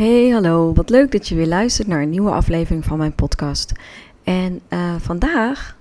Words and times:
Hey, 0.00 0.28
hallo. 0.28 0.72
Wat 0.72 0.90
leuk 0.90 1.12
dat 1.12 1.28
je 1.28 1.34
weer 1.34 1.46
luistert 1.46 1.88
naar 1.88 2.02
een 2.02 2.10
nieuwe 2.10 2.30
aflevering 2.30 2.84
van 2.84 2.98
mijn 2.98 3.14
podcast. 3.14 3.72
En 4.24 4.60
uh, 4.68 4.94
vandaag 4.98 5.76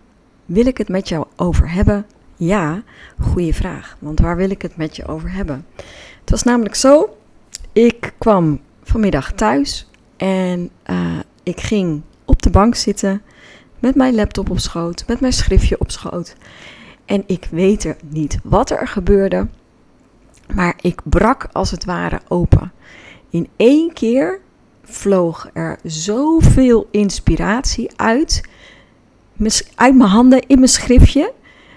wil 0.45 0.65
ik 0.65 0.77
het 0.77 0.89
met 0.89 1.09
jou 1.09 1.25
over 1.35 1.71
hebben. 1.71 2.05
Ja, 2.35 2.83
goede 3.21 3.53
vraag. 3.53 3.97
Want 3.99 4.19
waar 4.19 4.35
wil 4.35 4.49
ik 4.49 4.61
het 4.61 4.77
met 4.77 4.95
je 4.95 5.05
over 5.05 5.31
hebben? 5.31 5.65
Het 6.19 6.29
was 6.29 6.43
namelijk 6.43 6.75
zo. 6.75 7.17
Ik 7.73 8.13
kwam 8.17 8.59
vanmiddag 8.83 9.31
thuis 9.31 9.89
en 10.17 10.69
uh, 10.89 11.19
ik 11.43 11.59
ging 11.59 12.01
op 12.25 12.41
de 12.41 12.49
bank 12.49 12.75
zitten 12.75 13.21
met 13.79 13.95
mijn 13.95 14.15
laptop 14.15 14.49
op 14.49 14.59
schoot, 14.59 15.03
met 15.07 15.19
mijn 15.19 15.33
schriftje 15.33 15.79
op 15.79 15.91
schoot. 15.91 16.35
En 17.05 17.23
ik 17.27 17.47
weet 17.51 17.83
er 17.83 17.95
niet 18.09 18.39
wat 18.43 18.69
er 18.69 18.87
gebeurde, 18.87 19.47
maar 20.55 20.73
ik 20.81 21.01
brak 21.03 21.47
als 21.51 21.71
het 21.71 21.85
ware 21.85 22.21
open. 22.27 22.71
In 23.29 23.47
één 23.55 23.93
keer 23.93 24.41
vloog 24.83 25.49
er 25.53 25.79
zoveel 25.83 26.87
inspiratie 26.91 27.91
uit, 27.95 28.41
uit 29.75 29.95
mijn 29.95 30.09
handen 30.09 30.47
in 30.47 30.57
mijn 30.57 30.69
schriftje, 30.69 31.33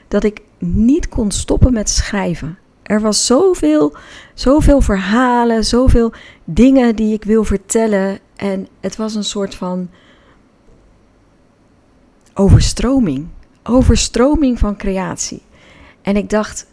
dat 0.08 0.24
ik 0.24 0.40
niet 0.58 1.08
kon 1.08 1.30
stoppen 1.30 1.72
met 1.72 1.88
schrijven. 1.88 2.58
Er 2.82 3.00
was 3.00 3.26
zoveel, 3.26 3.96
zoveel 4.34 4.80
verhalen, 4.80 5.64
zoveel 5.64 6.12
dingen 6.44 6.96
die 6.96 7.12
ik 7.12 7.24
wil 7.24 7.44
vertellen. 7.44 8.18
En 8.36 8.68
het 8.80 8.96
was 8.96 9.14
een 9.14 9.24
soort 9.24 9.54
van 9.54 9.90
overstroming. 12.34 13.28
Overstroming 13.62 14.58
van 14.58 14.76
creatie. 14.76 15.42
En 16.02 16.16
ik 16.16 16.30
dacht, 16.30 16.66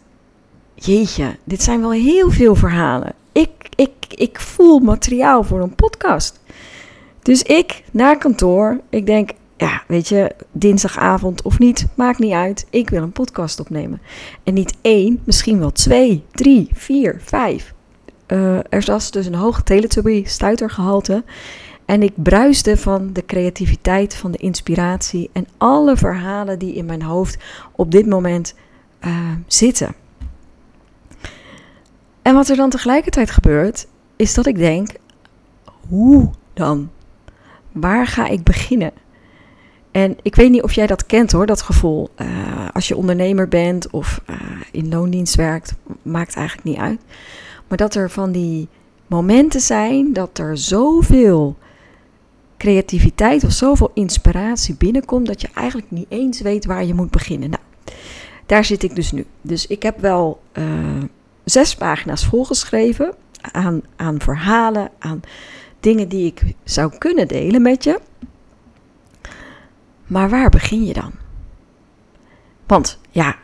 jeetje, 0.74 1.36
dit 1.44 1.62
zijn 1.62 1.80
wel 1.80 1.92
heel 1.92 2.30
veel 2.30 2.54
verhalen. 2.54 3.14
Ik, 3.80 3.92
ik, 4.08 4.40
voel 4.40 4.78
materiaal 4.78 5.42
voor 5.42 5.60
een 5.60 5.74
podcast. 5.74 6.40
Dus 7.22 7.42
ik 7.42 7.82
naar 7.92 8.18
kantoor, 8.18 8.80
ik 8.90 9.06
denk, 9.06 9.30
ja, 9.56 9.82
weet 9.86 10.08
je, 10.08 10.34
dinsdagavond 10.52 11.42
of 11.42 11.58
niet, 11.58 11.86
maakt 11.94 12.18
niet 12.18 12.32
uit. 12.32 12.66
Ik 12.70 12.90
wil 12.90 13.02
een 13.02 13.12
podcast 13.12 13.60
opnemen. 13.60 14.00
En 14.44 14.54
niet 14.54 14.76
één, 14.80 15.20
misschien 15.24 15.58
wel 15.58 15.72
twee, 15.72 16.24
drie, 16.30 16.68
vier, 16.72 17.20
vijf. 17.24 17.74
Uh, 18.26 18.56
er 18.56 18.82
was 18.86 19.10
dus 19.10 19.26
een 19.26 19.34
hoog 19.34 19.62
Teletubby 19.62 20.24
stuitergehalte. 20.24 21.24
En 21.84 22.02
ik 22.02 22.12
bruiste 22.14 22.76
van 22.76 23.12
de 23.12 23.24
creativiteit, 23.24 24.14
van 24.14 24.30
de 24.30 24.38
inspiratie 24.38 25.30
en 25.32 25.46
alle 25.58 25.96
verhalen 25.96 26.58
die 26.58 26.74
in 26.74 26.84
mijn 26.84 27.02
hoofd 27.02 27.38
op 27.72 27.90
dit 27.90 28.06
moment 28.06 28.54
uh, 29.04 29.30
zitten. 29.46 29.94
En 32.30 32.36
wat 32.36 32.48
er 32.48 32.56
dan 32.56 32.70
tegelijkertijd 32.70 33.30
gebeurt, 33.30 33.86
is 34.16 34.34
dat 34.34 34.46
ik 34.46 34.56
denk: 34.56 34.90
hoe 35.88 36.30
dan? 36.54 36.90
Waar 37.72 38.06
ga 38.06 38.26
ik 38.26 38.42
beginnen? 38.42 38.92
En 39.90 40.16
ik 40.22 40.34
weet 40.34 40.50
niet 40.50 40.62
of 40.62 40.72
jij 40.72 40.86
dat 40.86 41.06
kent 41.06 41.32
hoor, 41.32 41.46
dat 41.46 41.62
gevoel. 41.62 42.08
Uh, 42.16 42.26
als 42.72 42.88
je 42.88 42.96
ondernemer 42.96 43.48
bent 43.48 43.90
of 43.90 44.20
uh, 44.30 44.36
in 44.70 44.88
loondienst 44.88 45.34
werkt, 45.34 45.74
maakt 46.02 46.34
eigenlijk 46.36 46.66
niet 46.66 46.78
uit. 46.78 47.00
Maar 47.68 47.78
dat 47.78 47.94
er 47.94 48.10
van 48.10 48.32
die 48.32 48.68
momenten 49.06 49.60
zijn 49.60 50.12
dat 50.12 50.38
er 50.38 50.58
zoveel 50.58 51.56
creativiteit 52.56 53.44
of 53.44 53.52
zoveel 53.52 53.90
inspiratie 53.94 54.74
binnenkomt 54.74 55.26
dat 55.26 55.40
je 55.40 55.48
eigenlijk 55.54 55.90
niet 55.90 56.06
eens 56.08 56.40
weet 56.40 56.64
waar 56.64 56.84
je 56.84 56.94
moet 56.94 57.10
beginnen. 57.10 57.50
Nou, 57.50 57.62
daar 58.46 58.64
zit 58.64 58.82
ik 58.82 58.94
dus 58.94 59.12
nu. 59.12 59.24
Dus 59.40 59.66
ik 59.66 59.82
heb 59.82 60.00
wel 60.00 60.40
uh, 60.58 60.64
zes 61.44 61.74
pagina's 61.74 62.26
volgeschreven 62.26 63.14
aan, 63.40 63.82
aan 63.96 64.20
verhalen, 64.20 64.90
aan 64.98 65.20
dingen 65.80 66.08
die 66.08 66.26
ik 66.26 66.54
zou 66.64 66.98
kunnen 66.98 67.28
delen 67.28 67.62
met 67.62 67.84
je. 67.84 68.00
Maar 70.06 70.28
waar 70.28 70.50
begin 70.50 70.84
je 70.84 70.92
dan? 70.92 71.12
Want 72.66 72.98
ja, 73.10 73.36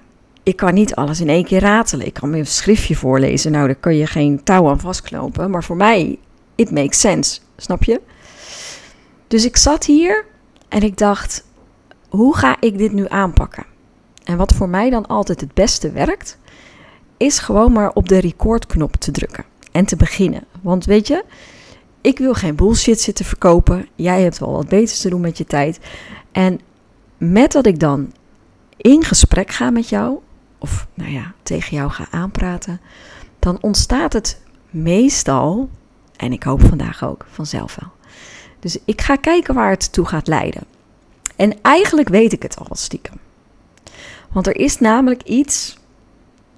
ik 0.43 0.57
kan 0.57 0.75
niet 0.75 0.95
alles 0.95 1.21
in 1.21 1.29
één 1.29 1.45
keer 1.45 1.61
ratelen. 1.61 2.07
Ik 2.07 2.15
kan 2.15 2.31
mijn 2.31 2.47
schriftje 2.47 2.97
voorlezen. 2.97 3.53
Nou, 3.53 3.67
daar 3.67 3.77
kan 3.77 3.97
je 3.97 4.07
geen 4.07 4.43
touw 4.43 4.69
aan 4.69 4.81
vastknopen. 4.81 5.51
Maar 5.51 5.65
voor 5.65 5.77
mij, 5.77 6.19
it 6.55 6.71
makes 6.71 7.01
sense. 7.01 7.41
Snap 7.57 7.85
je? 7.85 8.01
Dus 9.27 9.45
ik 9.45 9.57
zat 9.57 9.85
hier 9.85 10.25
en 10.69 10.83
ik 10.83 10.99
dacht, 10.99 11.45
hoe 12.09 12.37
ga 12.37 12.57
ik 12.61 12.79
dit 12.79 12.93
nu 12.93 13.09
aanpakken? 13.09 13.67
En 14.25 14.37
wat 14.37 14.55
voor 14.55 14.69
mij 14.69 14.91
dan 14.91 15.07
altijd 15.07 15.41
het 15.41 15.55
beste 15.55 15.91
werkt, 15.91 16.39
is 17.17 17.39
gewoon 17.39 17.73
maar 17.73 17.91
op 17.93 18.09
de 18.09 18.19
recordknop 18.19 18.97
te 18.97 19.11
drukken 19.11 19.45
en 19.73 19.85
te 19.85 19.97
beginnen. 19.97 20.45
Want 20.61 20.85
weet 20.85 21.07
je, 21.07 21.25
ik 22.01 22.19
wil 22.19 22.35
geen 22.35 22.57
bullshit 22.57 23.01
zitten 23.01 23.25
verkopen. 23.25 23.89
Jij 23.95 24.23
hebt 24.23 24.39
wel 24.39 24.53
wat 24.53 24.69
beters 24.69 25.01
te 25.01 25.09
doen 25.09 25.21
met 25.21 25.39
je 25.39 25.45
tijd. 25.45 25.79
En 26.33 26.61
met 27.19 27.53
dat 27.53 27.67
ik 27.67 27.81
dan 27.81 28.13
in 28.77 29.05
gesprek 29.05 29.51
ga 29.51 29.71
met 29.71 29.89
jou, 29.89 30.19
of 30.59 30.87
nou 30.95 31.11
ja, 31.11 31.35
tegen 31.43 31.77
jou 31.77 31.91
ga 31.91 32.07
aanpraten, 32.11 32.81
dan 33.39 33.59
ontstaat 33.61 34.13
het 34.13 34.41
meestal, 34.71 35.69
en 36.17 36.33
ik 36.33 36.43
hoop 36.43 36.61
vandaag 36.61 37.05
ook 37.05 37.27
vanzelf 37.31 37.77
wel. 37.81 37.91
Dus 38.61 38.79
ik 38.85 39.01
ga 39.01 39.17
kijken 39.17 39.55
waar 39.55 39.71
het 39.71 39.93
toe 39.93 40.07
gaat 40.07 40.27
leiden. 40.27 40.63
En 41.37 41.63
eigenlijk 41.63 42.09
weet 42.09 42.33
ik 42.33 42.43
het 42.43 42.59
al 42.59 42.77
stiekem. 42.77 43.19
Want 44.33 44.47
er 44.47 44.57
is 44.57 44.79
namelijk 44.79 45.23
iets 45.23 45.77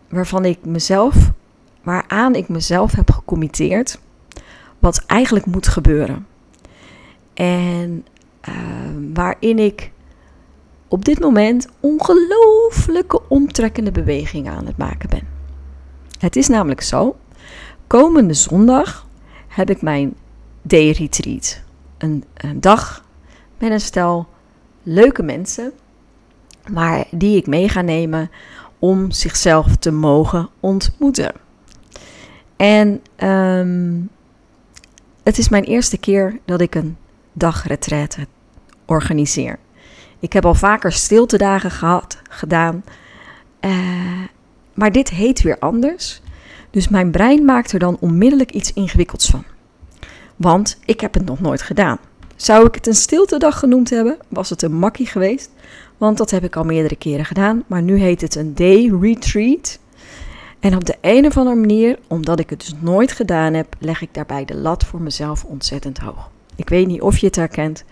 waarvan 0.08 0.44
ik 0.44 0.64
mezelf, 0.64 1.30
waaraan 1.82 2.34
ik 2.34 2.48
mezelf 2.48 2.92
heb 2.92 3.10
gecommitteerd, 3.10 3.98
wat 4.78 5.04
eigenlijk 5.06 5.46
moet 5.46 5.68
gebeuren. 5.68 6.26
En 7.34 8.06
uh, 8.48 8.54
waarin 9.14 9.58
ik 9.58 9.90
op 10.88 11.04
dit 11.04 11.20
moment 11.20 11.68
ongelooflijke 11.80 13.28
omtrekkende 13.28 13.92
bewegingen 13.92 14.52
aan 14.52 14.66
het 14.66 14.76
maken 14.76 15.08
ben. 15.08 15.28
Het 16.18 16.36
is 16.36 16.48
namelijk 16.48 16.80
zo, 16.80 17.16
komende 17.86 18.34
zondag 18.34 19.06
heb 19.48 19.70
ik 19.70 19.82
mijn 19.82 20.14
day 20.62 20.90
retreat. 20.90 21.62
Een, 21.98 22.24
een 22.34 22.60
dag 22.60 23.04
met 23.58 23.70
een 23.70 23.80
stel 23.80 24.26
leuke 24.82 25.22
mensen, 25.22 25.72
maar 26.70 27.06
die 27.10 27.36
ik 27.36 27.46
mee 27.46 27.68
ga 27.68 27.80
nemen 27.80 28.30
om 28.78 29.10
zichzelf 29.10 29.76
te 29.76 29.90
mogen 29.90 30.48
ontmoeten. 30.60 31.32
En 32.56 33.02
um, 33.28 34.10
het 35.22 35.38
is 35.38 35.48
mijn 35.48 35.64
eerste 35.64 35.98
keer 35.98 36.38
dat 36.44 36.60
ik 36.60 36.74
een 36.74 36.96
dagretraite 37.32 38.26
organiseer. 38.86 39.58
Ik 40.20 40.32
heb 40.32 40.44
al 40.44 40.54
vaker 40.54 40.92
stiltedagen 40.92 41.70
gehad, 41.70 42.18
gedaan, 42.30 42.84
uh, 43.60 44.24
maar 44.74 44.92
dit 44.92 45.08
heet 45.10 45.42
weer 45.42 45.58
anders. 45.58 46.20
Dus 46.70 46.88
mijn 46.88 47.10
brein 47.10 47.44
maakt 47.44 47.72
er 47.72 47.78
dan 47.78 47.96
onmiddellijk 48.00 48.52
iets 48.52 48.72
ingewikkelds 48.72 49.30
van. 49.30 49.44
Want 50.36 50.78
ik 50.84 51.00
heb 51.00 51.14
het 51.14 51.24
nog 51.24 51.40
nooit 51.40 51.62
gedaan. 51.62 51.98
Zou 52.36 52.66
ik 52.66 52.74
het 52.74 52.86
een 52.86 52.94
stiltedag 52.94 53.58
genoemd 53.58 53.90
hebben, 53.90 54.18
was 54.28 54.50
het 54.50 54.62
een 54.62 54.74
makkie 54.74 55.06
geweest. 55.06 55.50
Want 55.98 56.18
dat 56.18 56.30
heb 56.30 56.44
ik 56.44 56.56
al 56.56 56.64
meerdere 56.64 56.96
keren 56.96 57.24
gedaan. 57.24 57.64
Maar 57.66 57.82
nu 57.82 57.98
heet 57.98 58.20
het 58.20 58.34
een 58.34 58.54
day 58.54 58.92
retreat. 59.00 59.78
En 60.60 60.74
op 60.74 60.84
de 60.84 60.96
een 61.00 61.26
of 61.26 61.36
andere 61.36 61.56
manier, 61.56 61.98
omdat 62.06 62.40
ik 62.40 62.50
het 62.50 62.60
dus 62.60 62.74
nooit 62.80 63.12
gedaan 63.12 63.54
heb, 63.54 63.76
leg 63.78 64.02
ik 64.02 64.14
daarbij 64.14 64.44
de 64.44 64.56
lat 64.56 64.84
voor 64.84 65.00
mezelf 65.00 65.44
ontzettend 65.44 65.98
hoog. 65.98 66.30
Ik 66.56 66.68
weet 66.68 66.86
niet 66.86 67.00
of 67.00 67.18
je 67.18 67.26
het 67.26 67.36
herkent. 67.36 67.84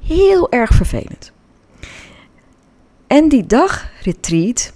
Heel 0.00 0.50
erg 0.50 0.70
vervelend. 0.70 1.32
En 3.06 3.28
die 3.28 3.46
dag 3.46 3.88
retreat, 4.02 4.72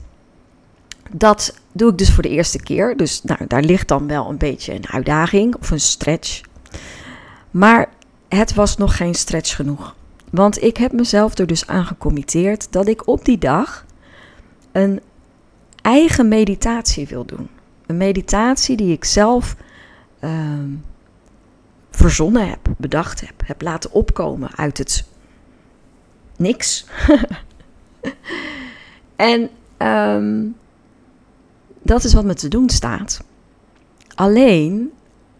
dat 1.10 1.54
doe 1.72 1.90
ik 1.90 1.98
dus 1.98 2.12
voor 2.12 2.22
de 2.22 2.28
eerste 2.28 2.62
keer. 2.62 2.96
Dus 2.96 3.22
nou, 3.22 3.46
daar 3.46 3.62
ligt 3.62 3.88
dan 3.88 4.06
wel 4.06 4.28
een 4.28 4.38
beetje 4.38 4.74
een 4.74 4.88
uitdaging 4.88 5.56
of 5.56 5.70
een 5.70 5.80
stretch. 5.80 6.40
Maar 7.50 7.88
het 8.28 8.54
was 8.54 8.76
nog 8.76 8.96
geen 8.96 9.14
stretch 9.14 9.56
genoeg. 9.56 9.94
Want 10.30 10.62
ik 10.62 10.76
heb 10.76 10.92
mezelf 10.92 11.38
er 11.38 11.46
dus 11.46 11.66
aan 11.66 11.84
gecommitteerd 11.84 12.72
dat 12.72 12.88
ik 12.88 13.06
op 13.06 13.24
die 13.24 13.38
dag 13.38 13.84
een 14.72 15.00
eigen 15.82 16.28
meditatie 16.28 17.06
wil 17.06 17.24
doen. 17.24 17.48
Een 17.86 17.96
meditatie 17.96 18.76
die 18.76 18.92
ik 18.92 19.04
zelf 19.04 19.56
uh, 20.20 20.30
verzonnen 21.90 22.48
heb, 22.48 22.68
bedacht 22.76 23.20
heb, 23.20 23.42
heb 23.44 23.62
laten 23.62 23.92
opkomen 23.92 24.56
uit 24.56 24.78
het 24.78 25.04
niks. 26.36 26.86
en 29.16 29.50
um, 29.78 30.56
dat 31.82 32.04
is 32.04 32.14
wat 32.14 32.24
me 32.24 32.34
te 32.34 32.48
doen 32.48 32.68
staat. 32.68 33.24
Alleen, 34.14 34.92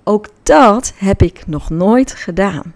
ook 0.05 0.29
dat 0.43 0.93
heb 0.97 1.23
ik 1.23 1.47
nog 1.47 1.71
nooit 1.71 2.15
gedaan. 2.15 2.75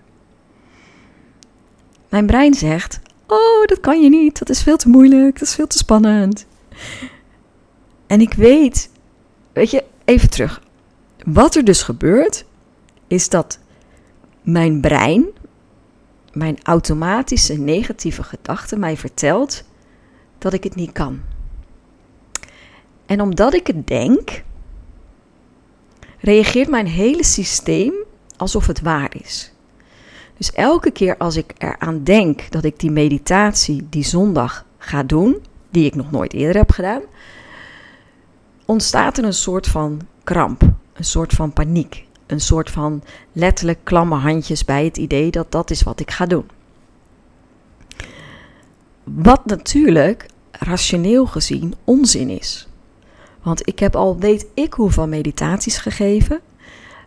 Mijn 2.15 2.27
brein 2.27 2.55
zegt: 2.55 3.01
Oh, 3.27 3.65
dat 3.65 3.81
kan 3.81 4.03
je 4.03 4.09
niet, 4.09 4.39
dat 4.39 4.49
is 4.49 4.63
veel 4.63 4.77
te 4.77 4.89
moeilijk, 4.89 5.39
dat 5.39 5.49
is 5.49 5.55
veel 5.55 5.67
te 5.67 5.79
spannend. 5.79 6.47
En 8.07 8.21
ik 8.21 8.35
weet, 8.35 8.91
weet 9.53 9.71
je, 9.71 9.85
even 10.05 10.31
terug. 10.31 10.63
Wat 11.25 11.55
er 11.55 11.65
dus 11.65 11.83
gebeurt, 11.83 12.45
is 13.07 13.29
dat 13.29 13.59
mijn 14.43 14.81
brein, 14.81 15.27
mijn 16.33 16.59
automatische 16.63 17.55
negatieve 17.55 18.23
gedachte 18.23 18.77
mij 18.77 18.97
vertelt 18.97 19.65
dat 20.39 20.53
ik 20.53 20.65
het 20.65 20.75
niet 20.75 20.93
kan. 20.93 21.21
En 23.07 23.21
omdat 23.21 23.55
ik 23.55 23.67
het 23.67 23.87
denk, 23.87 24.43
reageert 26.19 26.69
mijn 26.69 26.87
hele 26.87 27.25
systeem 27.25 27.95
alsof 28.37 28.67
het 28.67 28.81
waar 28.81 29.15
is. 29.23 29.54
Dus 30.37 30.53
elke 30.53 30.91
keer 30.91 31.17
als 31.17 31.37
ik 31.37 31.53
eraan 31.59 32.05
denk 32.05 32.51
dat 32.51 32.65
ik 32.65 32.79
die 32.79 32.91
meditatie 32.91 33.87
die 33.91 34.05
zondag 34.05 34.65
ga 34.79 35.03
doen, 35.03 35.43
die 35.71 35.87
ik 35.87 35.95
nog 35.95 36.11
nooit 36.11 36.33
eerder 36.33 36.57
heb 36.57 36.71
gedaan, 36.71 37.03
ontstaat 38.65 39.19
er 39.19 39.25
een 39.25 39.33
soort 39.33 39.67
van 39.67 40.01
kramp, 40.25 40.63
een 40.93 41.05
soort 41.05 41.33
van 41.33 41.53
paniek, 41.53 42.07
een 42.27 42.41
soort 42.41 42.71
van 42.71 43.03
letterlijk 43.33 43.79
klamme 43.83 44.15
handjes 44.15 44.65
bij 44.65 44.85
het 44.85 44.97
idee 44.97 45.31
dat 45.31 45.53
dat 45.53 45.71
is 45.71 45.83
wat 45.83 46.01
ik 46.01 46.11
ga 46.11 46.27
doen. 46.27 46.47
Wat 49.05 49.45
natuurlijk 49.45 50.27
rationeel 50.51 51.27
gezien 51.27 51.75
onzin 51.85 52.29
is. 52.29 52.69
Want 53.43 53.69
ik 53.69 53.79
heb 53.79 53.97
al 53.97 54.19
weet 54.19 54.47
ik 54.55 54.73
hoeveel 54.73 55.09
meditaties 55.09 55.77
gegeven. 55.77 56.41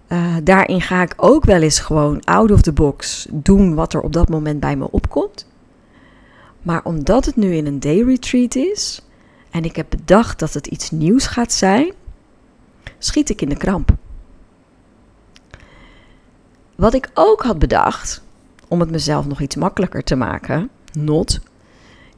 Uh, 0.08 0.36
daarin 0.44 0.82
ga 0.82 1.02
ik 1.02 1.14
ook 1.18 1.46
wel 1.46 1.62
eens 1.62 1.80
gewoon 1.80 2.24
out 2.24 2.52
of 2.52 2.62
the 2.62 2.74
box 2.74 3.28
doen 3.32 3.76
wat 3.76 3.94
er 3.94 4.02
op 4.02 4.14
dat 4.14 4.30
moment 4.30 4.60
bij 4.60 4.76
me 4.76 4.92
opkomt. 4.92 5.48
Maar 6.62 6.84
omdat 6.84 7.26
het 7.26 7.36
nu 7.36 7.56
in 7.56 7.66
een 7.66 7.80
day 7.80 8.02
retreat 8.02 8.56
is 8.56 9.02
en 9.50 9.64
ik 9.64 9.76
heb 9.76 9.86
bedacht 9.90 10.40
dat 10.40 10.54
het 10.54 10.68
iets 10.68 10.92
nieuws 10.92 11.28
gaat 11.28 11.54
zijn, 11.54 11.92
schiet 12.98 13.30
ik 13.30 13.42
in 13.42 13.50
de 13.50 13.58
kramp. 13.58 13.96
Wat 16.76 16.94
ik 16.94 17.10
ook 17.14 17.44
had 17.44 17.60
bedacht, 17.60 18.24
om 18.68 18.80
het 18.80 18.92
mezelf 18.92 19.28
nog 19.28 19.42
iets 19.42 19.56
makkelijker 19.56 20.04
te 20.04 20.16
maken, 20.16 20.70
not, 20.92 21.40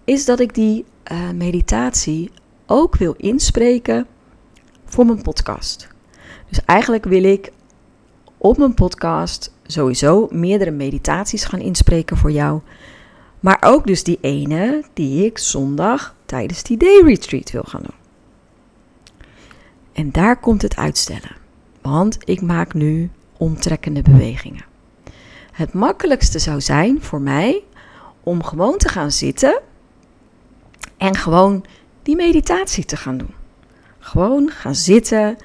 is 0.04 0.26
dat 0.26 0.40
ik 0.40 0.54
die 0.54 0.86
uh, 1.12 1.30
meditatie 1.30 2.32
ook 2.66 2.96
wil 2.96 3.14
inspreken 3.18 4.08
voor 4.86 5.06
mijn 5.06 5.22
podcast. 5.22 5.88
Dus 6.50 6.66
eigenlijk 6.66 7.06
wil 7.06 7.24
ik 7.24 7.52
op 8.42 8.58
mijn 8.58 8.74
podcast 8.74 9.54
sowieso 9.64 10.28
meerdere 10.32 10.72
meditaties 10.72 11.46
gaan 11.46 11.60
inspreken 11.60 12.18
voor 12.18 12.32
jou. 12.32 12.62
Maar 13.40 13.58
ook 13.62 13.88
dus 13.88 14.04
die 14.04 14.18
ene 14.22 14.84
die 14.94 15.26
ik 15.26 15.38
zondag 15.38 16.16
tijdens 16.26 16.64
die 16.64 16.78
day 16.78 17.02
retreat 17.06 17.52
wil 17.52 17.64
gaan 17.64 17.82
doen. 17.82 17.96
En 19.94 20.12
daar 20.12 20.40
komt 20.40 20.62
het 20.62 20.76
uitstellen. 20.76 21.36
Want 21.82 22.18
ik 22.24 22.42
maak 22.42 22.74
nu 22.74 23.10
omtrekkende 23.38 24.02
bewegingen. 24.02 24.66
Het 25.52 25.74
makkelijkste 25.74 26.40
zou 26.40 26.62
zijn 26.62 27.02
voor 27.02 27.22
mij 27.22 27.64
om 28.24 28.44
gewoon 28.44 28.78
te 28.78 28.90
gaan 28.90 29.12
zitten 29.12 29.62
en 30.98 31.16
gewoon 31.16 31.66
die 32.04 32.16
meditatie 32.16 32.86
te 32.86 32.98
gaan 32.98 33.18
doen. 33.18 33.34
Gewoon 34.00 34.50
gaan 34.50 34.76
zitten, 34.76 35.38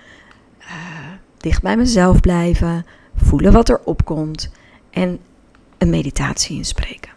dicht 1.44 1.62
bij 1.62 1.76
mezelf 1.76 2.20
blijven, 2.20 2.87
voelen 3.17 3.52
wat 3.52 3.69
er 3.69 3.81
opkomt 3.85 4.50
en 4.91 5.19
een 5.79 5.91
meditatie 5.91 6.56
inspreken. 6.56 7.12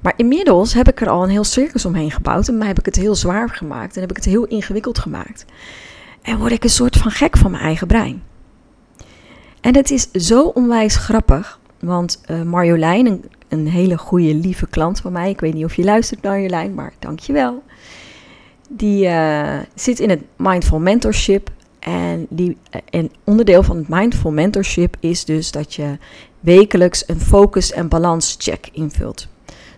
Maar 0.00 0.12
inmiddels 0.16 0.74
heb 0.74 0.88
ik 0.88 1.00
er 1.00 1.08
al 1.08 1.22
een 1.22 1.30
heel 1.30 1.44
circus 1.44 1.84
omheen 1.84 2.10
gebouwd 2.10 2.48
en 2.48 2.58
mij 2.58 2.66
heb 2.66 2.78
ik 2.78 2.84
het 2.84 2.96
heel 2.96 3.14
zwaar 3.14 3.48
gemaakt 3.48 3.94
en 3.94 4.00
heb 4.00 4.10
ik 4.10 4.16
het 4.16 4.24
heel 4.24 4.44
ingewikkeld 4.44 4.98
gemaakt. 4.98 5.44
En 6.22 6.38
word 6.38 6.52
ik 6.52 6.64
een 6.64 6.70
soort 6.70 6.96
van 6.96 7.10
gek 7.10 7.36
van 7.36 7.50
mijn 7.50 7.62
eigen 7.62 7.86
brein. 7.86 8.22
En 9.60 9.76
het 9.76 9.90
is 9.90 10.10
zo 10.10 10.42
onwijs 10.42 10.96
grappig, 10.96 11.60
want 11.80 12.20
uh, 12.30 12.42
Marjolein, 12.42 13.06
een, 13.06 13.24
een, 13.48 13.68
hele 13.68 13.98
goede, 13.98 14.34
lieve 14.34 14.66
klant 14.66 15.00
van 15.00 15.12
mij, 15.12 15.30
ik 15.30 15.40
weet 15.40 15.54
niet 15.54 15.64
of 15.64 15.74
je 15.74 15.84
luistert 15.84 16.22
Marjolein, 16.22 16.74
maar 16.74 16.92
dankjewel. 16.98 17.62
Die 18.68 19.06
uh, 19.06 19.58
zit 19.74 19.98
in 20.00 20.10
het 20.10 20.22
Mindful 20.36 20.78
Mentorship 20.78 21.50
en, 21.80 22.26
die, 22.28 22.56
uh, 22.74 22.80
en 22.90 23.10
onderdeel 23.24 23.62
van 23.62 23.76
het 23.76 23.88
Mindful 23.88 24.30
Mentorship 24.30 24.96
is 25.00 25.24
dus 25.24 25.50
dat 25.50 25.74
je 25.74 25.98
wekelijks 26.40 27.04
een 27.06 27.20
focus- 27.20 27.72
en 27.72 27.88
balanscheck 27.88 28.68
invult. 28.72 29.28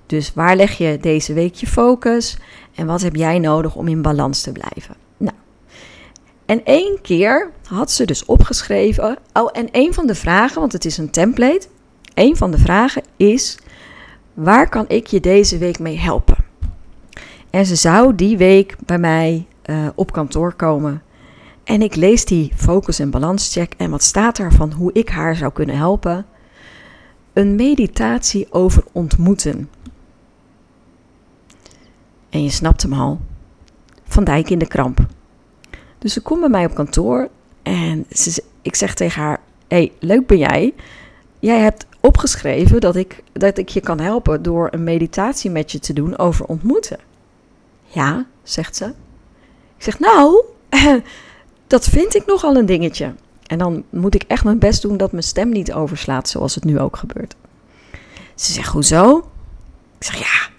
Dus 0.06 0.34
waar 0.34 0.56
leg 0.56 0.78
je 0.78 0.98
deze 1.00 1.32
week 1.32 1.54
je 1.54 1.66
focus 1.66 2.36
en 2.74 2.86
wat 2.86 3.02
heb 3.02 3.16
jij 3.16 3.38
nodig 3.38 3.76
om 3.76 3.88
in 3.88 4.02
balans 4.02 4.42
te 4.42 4.52
blijven? 4.52 4.96
Nou, 5.16 5.36
en 6.46 6.64
één 6.64 6.98
keer 7.02 7.50
had 7.64 7.90
ze 7.90 8.04
dus 8.04 8.24
opgeschreven. 8.24 9.18
Oh, 9.32 9.48
en 9.52 9.68
een 9.72 9.94
van 9.94 10.06
de 10.06 10.14
vragen, 10.14 10.60
want 10.60 10.72
het 10.72 10.84
is 10.84 10.98
een 10.98 11.10
template. 11.10 11.66
Een 12.14 12.36
van 12.36 12.50
de 12.50 12.58
vragen 12.58 13.02
is: 13.16 13.58
waar 14.34 14.68
kan 14.68 14.84
ik 14.88 15.06
je 15.06 15.20
deze 15.20 15.58
week 15.58 15.78
mee 15.78 15.98
helpen? 15.98 16.36
En 17.50 17.66
ze 17.66 17.76
zou 17.76 18.14
die 18.14 18.36
week 18.36 18.76
bij 18.86 18.98
mij 18.98 19.46
uh, 19.66 19.88
op 19.94 20.12
kantoor 20.12 20.54
komen. 20.54 21.02
En 21.64 21.82
ik 21.82 21.94
lees 21.94 22.24
die 22.24 22.52
focus- 22.54 22.98
en 22.98 23.10
balanscheck. 23.10 23.74
En 23.76 23.90
wat 23.90 24.02
staat 24.02 24.38
er 24.38 24.52
van 24.52 24.72
hoe 24.72 24.92
ik 24.92 25.08
haar 25.08 25.36
zou 25.36 25.52
kunnen 25.52 25.76
helpen? 25.76 26.26
Een 27.32 27.54
meditatie 27.54 28.52
over 28.52 28.84
ontmoeten. 28.92 29.70
En 32.30 32.42
je 32.42 32.50
snapt 32.50 32.82
hem 32.82 32.92
al. 32.92 33.20
Van 34.04 34.24
Dijk 34.24 34.50
in 34.50 34.58
de 34.58 34.66
kramp. 34.66 35.06
Dus 35.98 36.12
ze 36.12 36.20
komt 36.20 36.40
bij 36.40 36.48
mij 36.48 36.64
op 36.64 36.74
kantoor 36.74 37.28
en 37.62 38.06
ze, 38.10 38.42
ik 38.62 38.74
zeg 38.74 38.94
tegen 38.94 39.22
haar: 39.22 39.40
hey, 39.68 39.92
leuk 39.98 40.26
ben 40.26 40.38
jij. 40.38 40.74
Jij 41.38 41.58
hebt 41.58 41.86
opgeschreven 42.00 42.80
dat 42.80 42.96
ik, 42.96 43.22
dat 43.32 43.58
ik 43.58 43.68
je 43.68 43.80
kan 43.80 44.00
helpen 44.00 44.42
door 44.42 44.68
een 44.70 44.84
meditatie 44.84 45.50
met 45.50 45.72
je 45.72 45.78
te 45.78 45.92
doen 45.92 46.18
over 46.18 46.44
ontmoeten. 46.46 46.98
Ja, 47.82 48.26
zegt 48.42 48.76
ze. 48.76 48.84
Ik 49.76 49.82
zeg: 49.82 49.98
Nou, 49.98 50.44
dat 51.72 51.84
vind 51.84 52.14
ik 52.14 52.26
nogal 52.26 52.56
een 52.56 52.66
dingetje. 52.66 53.14
En 53.46 53.58
dan 53.58 53.84
moet 53.90 54.14
ik 54.14 54.22
echt 54.22 54.44
mijn 54.44 54.58
best 54.58 54.82
doen 54.82 54.96
dat 54.96 55.12
mijn 55.12 55.22
stem 55.22 55.48
niet 55.48 55.72
overslaat, 55.72 56.28
zoals 56.28 56.54
het 56.54 56.64
nu 56.64 56.78
ook 56.78 56.96
gebeurt. 56.96 57.34
Ze 58.34 58.52
zegt: 58.52 58.72
Hoezo? 58.72 59.18
Ik 59.98 60.04
zeg: 60.06 60.18
Ja, 60.18 60.50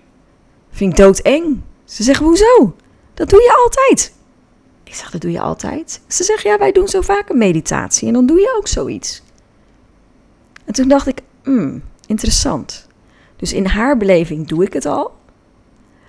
vind 0.72 0.92
ik 0.92 0.98
doodeng. 0.98 1.62
Ze 1.86 2.04
zegt: 2.04 2.20
Hoezo? 2.20 2.76
Dat 3.14 3.30
doe 3.30 3.42
je 3.42 3.62
altijd. 3.64 4.14
Ik 4.84 4.94
zeg, 4.96 5.12
dat 5.12 5.22
doe 5.22 5.32
je 5.32 5.40
altijd? 5.40 6.02
Ze 6.08 6.24
zegt, 6.24 6.44
ja, 6.44 6.58
wij 6.58 6.72
doen 6.72 6.88
zo 6.88 7.02
vaak 7.02 7.30
een 7.30 7.38
meditatie 7.38 8.08
en 8.08 8.14
dan 8.14 8.26
doe 8.26 8.40
je 8.40 8.56
ook 8.58 8.68
zoiets. 8.68 9.24
En 10.66 10.74
toen 10.74 10.88
dacht 10.88 11.08
ik, 11.08 11.22
hmm, 11.44 11.84
interessant. 12.08 12.88
Dus 13.36 13.54
in 13.54 13.66
haar 13.66 13.98
beleving 13.98 14.48
doe 14.48 14.64
ik 14.64 14.74
het 14.74 14.86
al, 14.86 15.16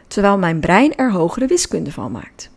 terwijl 0.08 0.38
mijn 0.38 0.60
brein 0.60 0.96
er 0.96 1.12
hogere 1.12 1.46
wiskunde 1.46 1.92
van 1.92 2.12
maakt. 2.12 2.50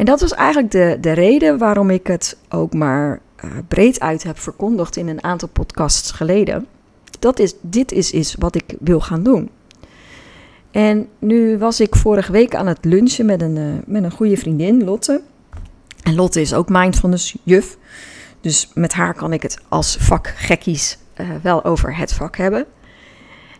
En 0.00 0.06
dat 0.06 0.20
was 0.20 0.34
eigenlijk 0.34 0.70
de, 0.70 0.98
de 1.00 1.12
reden 1.12 1.58
waarom 1.58 1.90
ik 1.90 2.06
het 2.06 2.36
ook 2.48 2.74
maar 2.74 3.20
uh, 3.44 3.50
breed 3.68 4.00
uit 4.00 4.22
heb 4.22 4.38
verkondigd 4.38 4.96
in 4.96 5.08
een 5.08 5.24
aantal 5.24 5.48
podcasts 5.48 6.10
geleden. 6.10 6.66
Dat 7.18 7.38
is, 7.38 7.54
dit 7.60 7.92
is, 7.92 8.10
is 8.10 8.34
wat 8.38 8.54
ik 8.54 8.64
wil 8.78 9.00
gaan 9.00 9.22
doen. 9.22 9.50
En 10.70 11.08
nu 11.18 11.58
was 11.58 11.80
ik 11.80 11.96
vorige 11.96 12.32
week 12.32 12.54
aan 12.54 12.66
het 12.66 12.84
lunchen 12.84 13.26
met 13.26 13.42
een, 13.42 13.56
uh, 13.56 13.72
met 13.86 14.04
een 14.04 14.10
goede 14.10 14.36
vriendin, 14.36 14.84
Lotte. 14.84 15.20
En 16.02 16.14
Lotte 16.14 16.40
is 16.40 16.54
ook 16.54 16.68
mindfulness 16.68 17.36
juf. 17.42 17.76
Dus 18.40 18.70
met 18.74 18.92
haar 18.92 19.14
kan 19.14 19.32
ik 19.32 19.42
het 19.42 19.58
als 19.68 19.96
vakgekkies 20.00 20.98
uh, 21.20 21.28
wel 21.42 21.64
over 21.64 21.96
het 21.96 22.12
vak 22.12 22.36
hebben. 22.36 22.66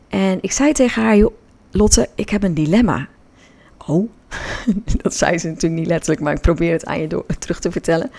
En 0.09 0.38
ik 0.40 0.52
zei 0.52 0.73
tegen 0.73 1.02
haar, 1.02 1.28
Lotte, 1.70 2.09
ik 2.14 2.30
heb 2.30 2.42
een 2.42 2.54
dilemma. 2.54 3.09
Oh, 3.87 4.10
dat 5.02 5.14
zei 5.14 5.38
ze 5.38 5.46
natuurlijk 5.46 5.80
niet 5.80 5.90
letterlijk, 5.90 6.20
maar 6.20 6.34
ik 6.34 6.40
probeer 6.40 6.72
het 6.72 6.84
aan 6.84 7.00
je 7.00 7.06
door, 7.06 7.25
terug 7.38 7.60
te 7.60 7.70
vertellen. 7.70 8.10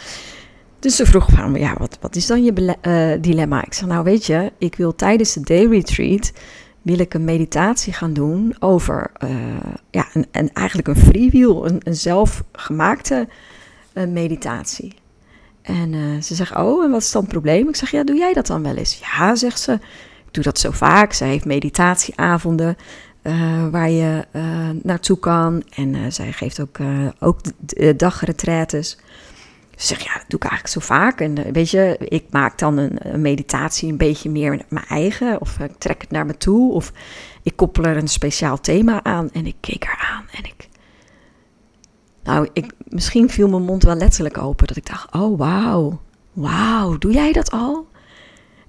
Dus 0.79 0.95
ze 0.95 1.05
vroeg 1.05 1.29
van, 1.29 1.53
ja, 1.53 1.75
wat, 1.77 1.97
wat 2.01 2.15
is 2.15 2.27
dan 2.27 2.43
je 2.43 2.77
uh, 2.81 3.21
dilemma? 3.21 3.65
Ik 3.65 3.73
zei, 3.73 3.89
nou 3.89 4.03
weet 4.03 4.25
je, 4.25 4.51
ik 4.57 4.75
wil 4.75 4.95
tijdens 4.95 5.33
de 5.33 5.41
day 5.41 5.65
retreat 5.65 6.31
wil 6.81 6.99
ik 6.99 7.13
een 7.13 7.23
meditatie 7.23 7.93
gaan 7.93 8.13
doen 8.13 8.55
over 8.59 9.11
uh, 9.23 9.29
ja, 9.91 10.07
een, 10.13 10.25
een, 10.31 10.53
eigenlijk 10.53 10.87
een 10.87 10.95
freewheel, 10.95 11.67
een, 11.67 11.81
een 11.83 11.95
zelfgemaakte 11.95 13.27
uh, 13.93 14.07
meditatie. 14.07 14.93
En 15.61 16.23
ze 16.23 16.35
zegt, 16.35 16.55
oh, 16.55 16.83
en 16.83 16.91
wat 16.91 17.01
is 17.01 17.11
dan 17.11 17.21
het 17.21 17.31
probleem? 17.31 17.67
Ik 17.67 17.75
zeg, 17.75 17.91
ja, 17.91 18.03
doe 18.03 18.15
jij 18.15 18.33
dat 18.33 18.47
dan 18.47 18.63
wel 18.63 18.75
eens? 18.75 18.99
Ja, 18.99 19.35
zegt 19.35 19.59
ze, 19.59 19.73
ik 20.25 20.31
doe 20.31 20.43
dat 20.43 20.59
zo 20.59 20.71
vaak. 20.71 21.13
Zij 21.13 21.27
heeft 21.27 21.45
meditatieavonden 21.45 22.77
waar 23.71 23.89
je 23.89 24.25
naartoe 24.83 25.19
kan. 25.19 25.63
En 25.75 26.13
zij 26.13 26.31
geeft 26.31 26.59
ook, 26.59 26.77
ook 27.19 27.39
dagretretes. 27.97 28.97
Ze 29.81 29.87
zegt, 29.87 30.03
ja, 30.03 30.13
dat 30.13 30.25
doe 30.27 30.39
ik 30.39 30.49
eigenlijk 30.49 30.73
zo 30.73 30.93
vaak. 30.93 31.21
En 31.21 31.45
eh, 31.45 31.51
weet 31.51 31.69
je, 31.69 31.95
ik 31.99 32.25
maak 32.29 32.57
dan 32.59 32.77
een, 32.77 33.21
meditatie 33.21 33.91
een 33.91 33.97
beetje 33.97 34.29
meer 34.29 34.61
mijn 34.69 34.85
eigen. 34.85 35.41
Of 35.41 35.59
ik 35.59 35.77
trek 35.77 36.01
het 36.01 36.11
naar 36.11 36.25
me 36.25 36.37
toe. 36.37 36.73
Of 36.73 36.91
ik 37.43 37.55
koppel 37.55 37.83
er 37.83 37.97
een 37.97 38.07
speciaal 38.07 38.59
thema 38.59 39.03
aan. 39.03 39.31
En 39.31 39.45
ik 39.45 39.55
keek 39.59 39.83
haar 39.83 40.09
aan 40.15 40.25
en 40.31 40.43
ik... 40.43 40.69
Nou, 42.23 42.49
ik, 42.53 42.71
misschien 42.83 43.29
viel 43.29 43.47
mijn 43.49 43.63
mond 43.63 43.83
wel 43.83 43.95
letterlijk 43.95 44.37
open. 44.37 44.67
Dat 44.67 44.77
ik 44.77 44.85
dacht, 44.85 45.13
oh 45.13 45.37
wauw, 45.37 46.01
wauw, 46.33 46.97
doe 46.97 47.11
jij 47.11 47.31
dat 47.31 47.51
al? 47.51 47.87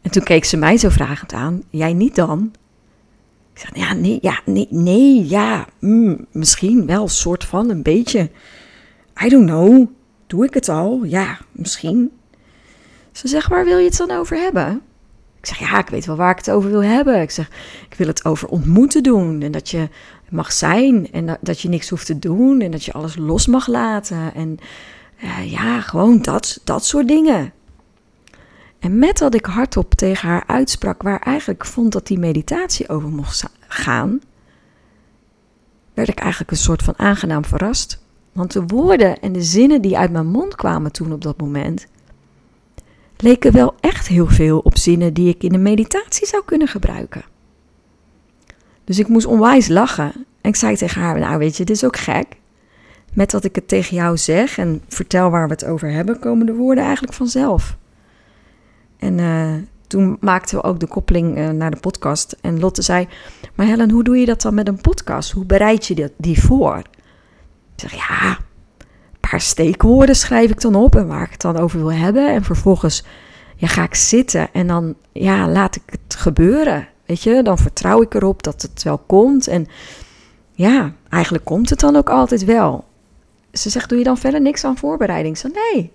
En 0.03 0.11
toen 0.11 0.23
keek 0.23 0.45
ze 0.45 0.57
mij 0.57 0.77
zo 0.77 0.89
vragend 0.89 1.33
aan. 1.33 1.63
Jij 1.71 1.93
niet 1.93 2.15
dan? 2.15 2.53
Ik 3.55 3.59
zei, 3.59 3.85
ja, 3.85 3.95
nee, 3.95 4.19
ja, 4.21 4.41
nee, 4.45 4.67
nee 4.71 5.29
ja, 5.29 5.67
mm, 5.79 6.27
misschien 6.33 6.87
wel, 6.87 7.09
soort 7.09 7.45
van, 7.45 7.71
een 7.71 7.83
beetje. 7.83 8.31
I 9.25 9.29
don't 9.29 9.47
know, 9.47 9.87
doe 10.27 10.45
ik 10.45 10.55
het 10.55 10.69
al? 10.69 11.05
Ja, 11.05 11.39
misschien. 11.53 12.11
Ze 13.13 13.29
zegt, 13.29 13.49
waar 13.49 13.65
wil 13.65 13.79
je 13.79 13.85
het 13.85 13.97
dan 13.97 14.11
over 14.11 14.37
hebben? 14.37 14.83
Ik 15.43 15.49
zeg, 15.49 15.59
ja, 15.59 15.79
ik 15.79 15.89
weet 15.89 16.07
wel 16.07 16.17
waar 16.17 16.31
ik 16.31 16.37
het 16.37 16.51
over 16.51 16.71
wil 16.71 16.83
hebben. 16.83 17.21
Ik 17.21 17.31
zeg, 17.31 17.49
ik 17.91 17.95
wil 17.97 18.07
het 18.07 18.25
over 18.25 18.49
ontmoeten 18.49 19.03
doen. 19.03 19.43
En 19.43 19.53
dat 19.53 19.71
je 19.71 19.89
mag 20.31 20.53
zijn. 20.53 21.13
En 21.13 21.39
dat, 21.41 21.61
je 21.61 21.69
niks 21.69 21.89
hoeft 21.89 22.07
te 22.07 22.19
doen. 22.19 22.61
En 22.61 22.71
dat 22.71 22.85
je 22.85 22.93
alles 22.93 23.17
los 23.17 23.47
mag 23.47 23.67
laten. 23.67 24.35
En 24.35 24.59
uh, 25.25 25.53
ja, 25.53 25.81
gewoon 25.81 26.23
dat, 26.23 26.61
dat 26.65 26.85
soort 26.85 27.09
dingen. 27.09 27.53
En 28.83 28.99
met 28.99 29.19
dat 29.19 29.35
ik 29.35 29.47
hardop 29.47 29.95
tegen 29.95 30.29
haar 30.29 30.45
uitsprak 30.47 31.03
waar 31.03 31.21
eigenlijk 31.21 31.67
vond 31.67 31.93
dat 31.93 32.07
die 32.07 32.19
meditatie 32.19 32.89
over 32.89 33.09
mocht 33.09 33.45
gaan, 33.69 34.21
werd 35.95 36.09
ik 36.09 36.19
eigenlijk 36.19 36.51
een 36.51 36.57
soort 36.57 36.83
van 36.83 36.99
aangenaam 36.99 37.45
verrast. 37.45 38.05
Want 38.33 38.53
de 38.53 38.67
woorden 38.67 39.21
en 39.21 39.33
de 39.33 39.43
zinnen 39.43 39.83
die 39.83 39.99
uit 39.99 40.11
mijn 40.11 40.27
mond 40.27 40.55
kwamen 40.55 40.93
toen 40.93 41.13
op 41.13 41.23
dat 41.23 41.41
moment, 41.41 41.87
leken 43.17 43.53
wel 43.53 43.75
echt 43.81 44.09
heel 44.09 44.27
veel 44.27 44.59
op 44.59 44.79
zinnen 44.79 45.15
die 45.15 45.29
ik 45.29 45.43
in 45.43 45.53
de 45.53 45.59
meditatie 45.59 46.27
zou 46.27 46.43
kunnen 46.45 46.69
gebruiken. 46.69 47.25
Dus 48.85 48.99
ik 48.99 49.09
moest 49.09 49.27
onwijs 49.27 49.69
lachen. 49.69 50.13
En 50.41 50.51
ik 50.51 50.57
zei 50.57 50.77
tegen 50.77 51.01
haar: 51.01 51.19
Nou, 51.19 51.39
weet 51.39 51.57
je, 51.57 51.65
dit 51.65 51.77
is 51.77 51.85
ook 51.85 51.97
gek. 51.97 52.27
Met 53.13 53.31
dat 53.31 53.45
ik 53.45 53.55
het 53.55 53.69
tegen 53.69 53.97
jou 53.97 54.17
zeg 54.17 54.59
en 54.59 54.83
vertel 54.89 55.31
waar 55.31 55.47
we 55.47 55.53
het 55.53 55.65
over 55.65 55.91
hebben, 55.91 56.19
komen 56.19 56.47
de 56.47 56.55
woorden 56.55 56.85
eigenlijk 56.85 57.15
vanzelf. 57.15 57.77
En 59.03 59.19
uh, 59.19 59.55
toen 59.87 60.17
maakten 60.21 60.57
we 60.57 60.65
ook 60.65 60.81
de 60.81 60.87
koppeling 60.87 61.39
uh, 61.39 61.49
naar 61.49 61.71
de 61.71 61.81
podcast. 61.81 62.37
En 62.41 62.61
Lotte 62.61 62.83
zei: 62.83 63.09
Maar 63.55 63.67
Helen, 63.67 63.91
hoe 63.91 64.05
doe 64.05 64.17
je 64.17 64.27
dat 64.27 64.43
dan 64.43 64.55
met 64.55 64.69
een 64.69 64.81
podcast? 64.81 65.31
Hoe 65.31 65.45
bereid 65.45 65.87
je 65.87 66.13
die 66.17 66.43
voor? 66.43 66.79
Ik 66.79 66.85
zeg: 67.77 67.93
Ja, 67.93 68.39
een 68.79 69.31
paar 69.31 69.41
steekwoorden 69.41 70.17
schrijf 70.17 70.51
ik 70.51 70.61
dan 70.61 70.75
op 70.75 70.97
en 70.97 71.07
waar 71.07 71.23
ik 71.23 71.31
het 71.31 71.41
dan 71.41 71.57
over 71.57 71.79
wil 71.79 71.93
hebben. 71.93 72.33
En 72.33 72.45
vervolgens 72.45 73.05
ja, 73.57 73.67
ga 73.67 73.83
ik 73.83 73.95
zitten 73.95 74.53
en 74.53 74.67
dan 74.67 74.95
ja, 75.13 75.49
laat 75.49 75.77
ik 75.77 75.83
het 75.87 76.15
gebeuren. 76.15 76.89
Weet 77.07 77.23
je, 77.23 77.43
dan 77.43 77.59
vertrouw 77.59 78.03
ik 78.03 78.15
erop 78.15 78.43
dat 78.43 78.63
het 78.63 78.83
wel 78.83 78.99
komt. 78.99 79.47
En 79.47 79.67
ja, 80.53 80.93
eigenlijk 81.09 81.45
komt 81.45 81.71
het 81.71 81.81
dan 81.81 81.97
ook 81.97 82.11
altijd 82.11 82.45
wel. 82.45 82.85
Ze 83.53 83.71
zegt: 83.71 83.89
Doe 83.89 83.99
je 83.99 84.05
dan 84.05 84.19
verder 84.19 84.41
niks 84.41 84.65
aan 84.65 84.77
voorbereiding? 84.77 85.35
Ik 85.35 85.41
zeg: 85.41 85.53
Nee, 85.53 85.93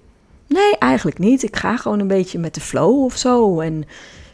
Nee, 0.47 0.77
eigenlijk 0.77 1.19
niet. 1.19 1.43
Ik 1.43 1.55
ga 1.55 1.77
gewoon 1.77 1.99
een 1.99 2.07
beetje 2.07 2.39
met 2.39 2.53
de 2.53 2.61
flow 2.61 3.03
of 3.03 3.17
zo. 3.17 3.59
En 3.59 3.83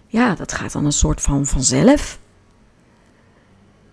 ja, 0.08 0.36
dat 0.36 0.54
gaat 0.54 0.72
dan 0.72 0.86
een 0.86 0.92
soort 0.92 1.22
van 1.22 1.46
vanzelf. 1.46 2.20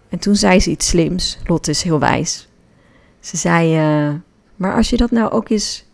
En 0.09 0.19
toen 0.19 0.37
zei 0.37 0.61
ze 0.61 0.71
iets 0.71 0.89
slims. 0.89 1.39
Lotte 1.45 1.71
is 1.71 1.83
heel 1.83 1.99
wijs. 1.99 2.49
Ze 3.21 3.37
zei, 3.37 3.77
uh, 4.09 4.15
maar 4.57 4.75
als 4.75 4.91
je 4.91 4.97
dat 4.97 5.11
nou 5.11 5.31
ook 5.31 5.49
eens 5.49 5.85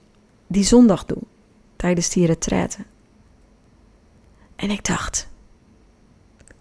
die 0.46 0.64
zondag 0.64 1.04
doet, 1.04 1.24
tijdens 1.76 2.10
die 2.10 2.26
retraite. 2.26 2.78
En 4.56 4.70
ik 4.70 4.84
dacht, 4.84 5.28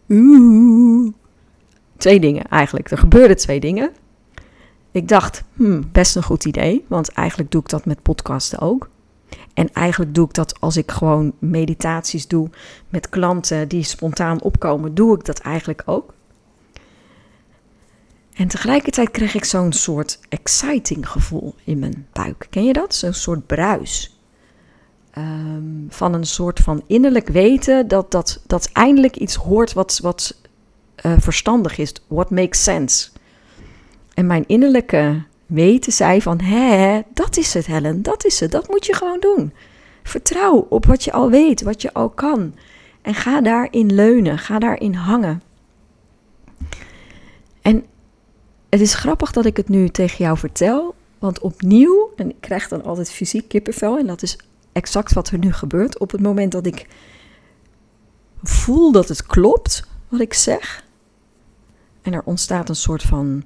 oeh. 0.10 1.14
Twee 1.98 2.20
dingen 2.20 2.44
eigenlijk. 2.44 2.92
Er 2.92 2.98
gebeurden 2.98 3.38
twee 3.38 3.60
dingen. 3.60 3.92
Ik 4.92 5.08
dacht, 5.08 5.44
hmm, 5.54 5.84
best 5.92 6.16
een 6.16 6.24
goed 6.24 6.46
idee, 6.46 6.86
want 6.88 7.10
eigenlijk 7.10 7.52
doe 7.52 7.62
ik 7.62 7.70
dat 7.70 7.86
met 7.86 8.02
podcasten 8.02 8.60
ook. 8.60 8.90
En 9.56 9.74
eigenlijk 9.74 10.14
doe 10.14 10.26
ik 10.26 10.34
dat 10.34 10.60
als 10.60 10.78
ik 10.78 10.92
gewoon 10.92 11.34
meditaties 11.40 12.28
doe 12.28 12.50
met 12.90 13.10
klanten 13.10 13.68
die 13.68 13.84
spontaan 13.84 14.42
opkomen, 14.42 14.96
doe 14.96 15.18
ik 15.18 15.26
dat 15.26 15.40
eigenlijk 15.40 15.82
ook. 15.86 16.14
En 18.34 18.48
tegelijkertijd 18.48 19.12
kreeg 19.12 19.36
ik 19.36 19.46
zo'n 19.46 19.74
soort 19.74 20.20
exciting 20.30 21.10
gevoel 21.10 21.56
in 21.64 21.80
mijn 21.80 22.08
buik. 22.12 22.48
Ken 22.50 22.66
je 22.66 22.74
dat? 22.74 22.96
Zo'n 22.96 23.14
soort 23.14 23.46
bruis. 23.46 24.20
Ehm, 25.12 25.88
van 25.90 26.14
een 26.14 26.26
soort 26.26 26.60
van 26.60 26.84
innerlijk 26.88 27.28
weten 27.28 27.88
dat, 27.88 28.12
dat, 28.12 28.42
dat 28.48 28.70
eindelijk 28.74 29.16
iets 29.16 29.36
hoort 29.36 29.74
wat, 29.74 30.00
wat 30.02 30.36
uh, 31.06 31.14
verstandig 31.20 31.78
is. 31.78 31.94
What 32.08 32.30
makes 32.30 32.64
sense. 32.64 33.10
En 34.14 34.28
mijn 34.28 34.44
innerlijke 34.48 35.24
weten 35.46 35.92
zij 35.92 36.22
van, 36.22 36.42
hé, 36.42 37.02
dat 37.14 37.38
is 37.38 37.54
het 37.54 37.66
Helen, 37.66 38.02
dat 38.02 38.26
is 38.26 38.40
het, 38.40 38.52
dat 38.52 38.70
moet 38.70 38.86
je 38.86 38.94
gewoon 38.94 39.20
doen. 39.20 39.54
Vertrouw 40.04 40.66
op 40.70 40.86
wat 40.86 41.04
je 41.04 41.12
al 41.12 41.30
weet, 41.30 41.62
wat 41.62 41.82
je 41.82 41.94
al 41.94 42.10
kan. 42.10 42.56
En 43.02 43.14
ga 43.14 43.42
daarin 43.42 43.94
leunen, 43.94 44.38
ga 44.38 44.60
daarin 44.60 44.94
hangen. 44.94 45.42
En 47.62 47.86
het 48.70 48.82
is 48.82 48.94
grappig 48.94 49.32
dat 49.32 49.46
ik 49.46 49.58
het 49.58 49.70
nu 49.70 49.90
tegen 49.90 50.26
jou 50.26 50.38
vertel, 50.38 50.96
want 51.20 51.40
opnieuw, 51.40 52.12
en 52.16 52.30
ik 52.30 52.36
krijg 52.40 52.68
dan 52.68 52.84
altijd 52.84 53.12
fysiek 53.12 53.48
kippenvel, 53.48 53.98
en 53.98 54.08
dat 54.08 54.22
is 54.22 54.38
exact 54.72 55.14
wat 55.14 55.30
er 55.30 55.38
nu 55.38 55.54
gebeurt. 55.54 56.00
Op 56.00 56.12
het 56.12 56.22
moment 56.22 56.52
dat 56.52 56.66
ik 56.66 56.88
voel 58.44 58.92
dat 58.92 59.08
het 59.08 59.26
klopt 59.26 59.88
wat 60.10 60.20
ik 60.20 60.34
zeg, 60.34 60.86
en 62.02 62.14
er 62.14 62.24
ontstaat 62.26 62.70
een 62.70 62.76
soort 62.76 63.04
van 63.04 63.44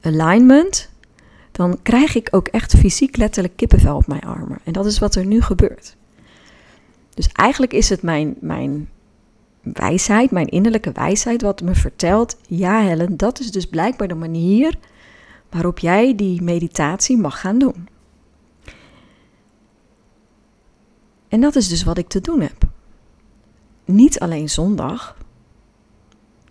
alignment, 0.00 0.89
dan 1.60 1.82
krijg 1.82 2.14
ik 2.14 2.28
ook 2.30 2.48
echt 2.48 2.76
fysiek 2.76 3.16
letterlijk 3.16 3.56
kippenvel 3.56 3.96
op 3.96 4.06
mijn 4.06 4.20
armen. 4.20 4.58
En 4.64 4.72
dat 4.72 4.86
is 4.86 4.98
wat 4.98 5.14
er 5.14 5.26
nu 5.26 5.42
gebeurt. 5.42 5.96
Dus 7.14 7.28
eigenlijk 7.32 7.72
is 7.72 7.88
het 7.88 8.02
mijn, 8.02 8.36
mijn 8.40 8.88
wijsheid, 9.62 10.30
mijn 10.30 10.48
innerlijke 10.48 10.92
wijsheid, 10.92 11.42
wat 11.42 11.62
me 11.62 11.74
vertelt: 11.74 12.36
ja, 12.46 12.80
Helen, 12.80 13.16
dat 13.16 13.40
is 13.40 13.50
dus 13.50 13.66
blijkbaar 13.66 14.08
de 14.08 14.14
manier 14.14 14.78
waarop 15.50 15.78
jij 15.78 16.16
die 16.16 16.42
meditatie 16.42 17.16
mag 17.16 17.40
gaan 17.40 17.58
doen. 17.58 17.88
En 21.28 21.40
dat 21.40 21.56
is 21.56 21.68
dus 21.68 21.84
wat 21.84 21.98
ik 21.98 22.08
te 22.08 22.20
doen 22.20 22.40
heb. 22.40 22.68
Niet 23.84 24.20
alleen 24.20 24.48
zondag, 24.48 25.16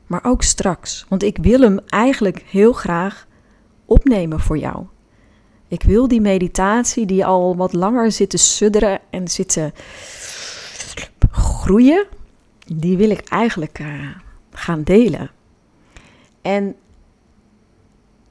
maar 0.07 0.23
ook 0.23 0.43
straks. 0.43 1.05
Want 1.07 1.23
ik 1.23 1.37
wil 1.37 1.59
hem 1.59 1.79
eigenlijk 1.87 2.43
heel 2.47 2.73
graag 2.73 3.27
opnemen 3.85 4.39
voor 4.39 4.57
jou. 4.57 4.85
Ik 5.69 5.83
wil 5.83 6.07
die 6.07 6.21
meditatie 6.21 7.05
die 7.05 7.25
al 7.25 7.55
wat 7.55 7.73
langer 7.73 8.11
zit 8.11 8.29
te 8.29 8.37
sudderen 8.37 8.99
en 9.09 9.27
zit 9.27 9.49
te 9.49 9.71
groeien, 11.31 12.05
die 12.65 12.97
wil 12.97 13.09
ik 13.09 13.27
eigenlijk 13.27 13.79
uh, 13.79 14.15
gaan 14.51 14.83
delen. 14.83 15.31
En 16.41 16.75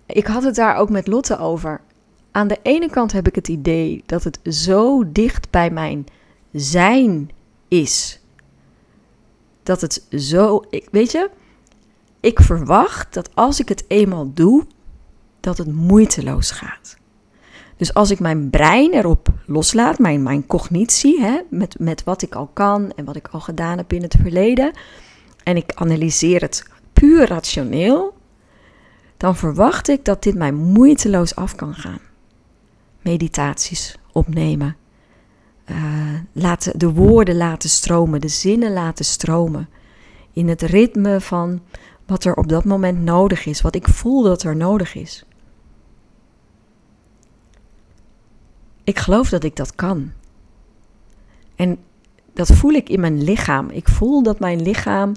ik 0.06 0.26
had 0.26 0.42
het 0.42 0.54
daar 0.54 0.76
ook 0.76 0.90
met 0.90 1.06
Lotte 1.06 1.38
over. 1.38 1.80
Aan 2.30 2.48
de 2.48 2.58
ene 2.62 2.90
kant 2.90 3.12
heb 3.12 3.26
ik 3.26 3.34
het 3.34 3.48
idee 3.48 4.02
dat 4.06 4.24
het 4.24 4.38
zo 4.44 5.12
dicht 5.12 5.50
bij 5.50 5.70
mijn 5.70 6.06
zijn 6.52 7.30
is. 7.68 8.20
Dat 9.62 9.80
het 9.80 10.06
zo, 10.10 10.64
weet 10.90 11.12
je, 11.12 11.30
ik 12.20 12.40
verwacht 12.40 13.14
dat 13.14 13.34
als 13.34 13.60
ik 13.60 13.68
het 13.68 13.84
eenmaal 13.88 14.32
doe, 14.32 14.66
dat 15.40 15.58
het 15.58 15.72
moeiteloos 15.72 16.50
gaat. 16.50 16.97
Dus 17.78 17.94
als 17.94 18.10
ik 18.10 18.20
mijn 18.20 18.50
brein 18.50 18.92
erop 18.92 19.28
loslaat, 19.46 19.98
mijn, 19.98 20.22
mijn 20.22 20.46
cognitie, 20.46 21.20
hè, 21.20 21.40
met, 21.50 21.78
met 21.78 22.04
wat 22.04 22.22
ik 22.22 22.34
al 22.34 22.50
kan 22.52 22.92
en 22.96 23.04
wat 23.04 23.16
ik 23.16 23.28
al 23.28 23.40
gedaan 23.40 23.76
heb 23.76 23.92
in 23.92 24.02
het 24.02 24.16
verleden, 24.20 24.72
en 25.42 25.56
ik 25.56 25.72
analyseer 25.74 26.40
het 26.40 26.64
puur 26.92 27.26
rationeel, 27.26 28.14
dan 29.16 29.36
verwacht 29.36 29.88
ik 29.88 30.04
dat 30.04 30.22
dit 30.22 30.34
mij 30.34 30.52
moeiteloos 30.52 31.34
af 31.34 31.54
kan 31.54 31.74
gaan. 31.74 32.00
Meditaties 33.02 33.98
opnemen, 34.12 34.76
uh, 35.70 35.76
laten, 36.32 36.78
de 36.78 36.92
woorden 36.92 37.36
laten 37.36 37.68
stromen, 37.68 38.20
de 38.20 38.28
zinnen 38.28 38.72
laten 38.72 39.04
stromen. 39.04 39.68
In 40.32 40.48
het 40.48 40.62
ritme 40.62 41.20
van 41.20 41.60
wat 42.06 42.24
er 42.24 42.34
op 42.34 42.48
dat 42.48 42.64
moment 42.64 43.02
nodig 43.02 43.46
is, 43.46 43.60
wat 43.60 43.74
ik 43.74 43.88
voel 43.88 44.22
dat 44.22 44.42
er 44.42 44.56
nodig 44.56 44.94
is. 44.94 45.24
Ik 48.88 48.98
geloof 48.98 49.28
dat 49.28 49.44
ik 49.44 49.56
dat 49.56 49.74
kan. 49.74 50.12
En 51.56 51.78
dat 52.32 52.52
voel 52.52 52.72
ik 52.72 52.88
in 52.88 53.00
mijn 53.00 53.22
lichaam. 53.22 53.70
Ik 53.70 53.88
voel 53.88 54.22
dat 54.22 54.40
mijn 54.40 54.62
lichaam 54.62 55.12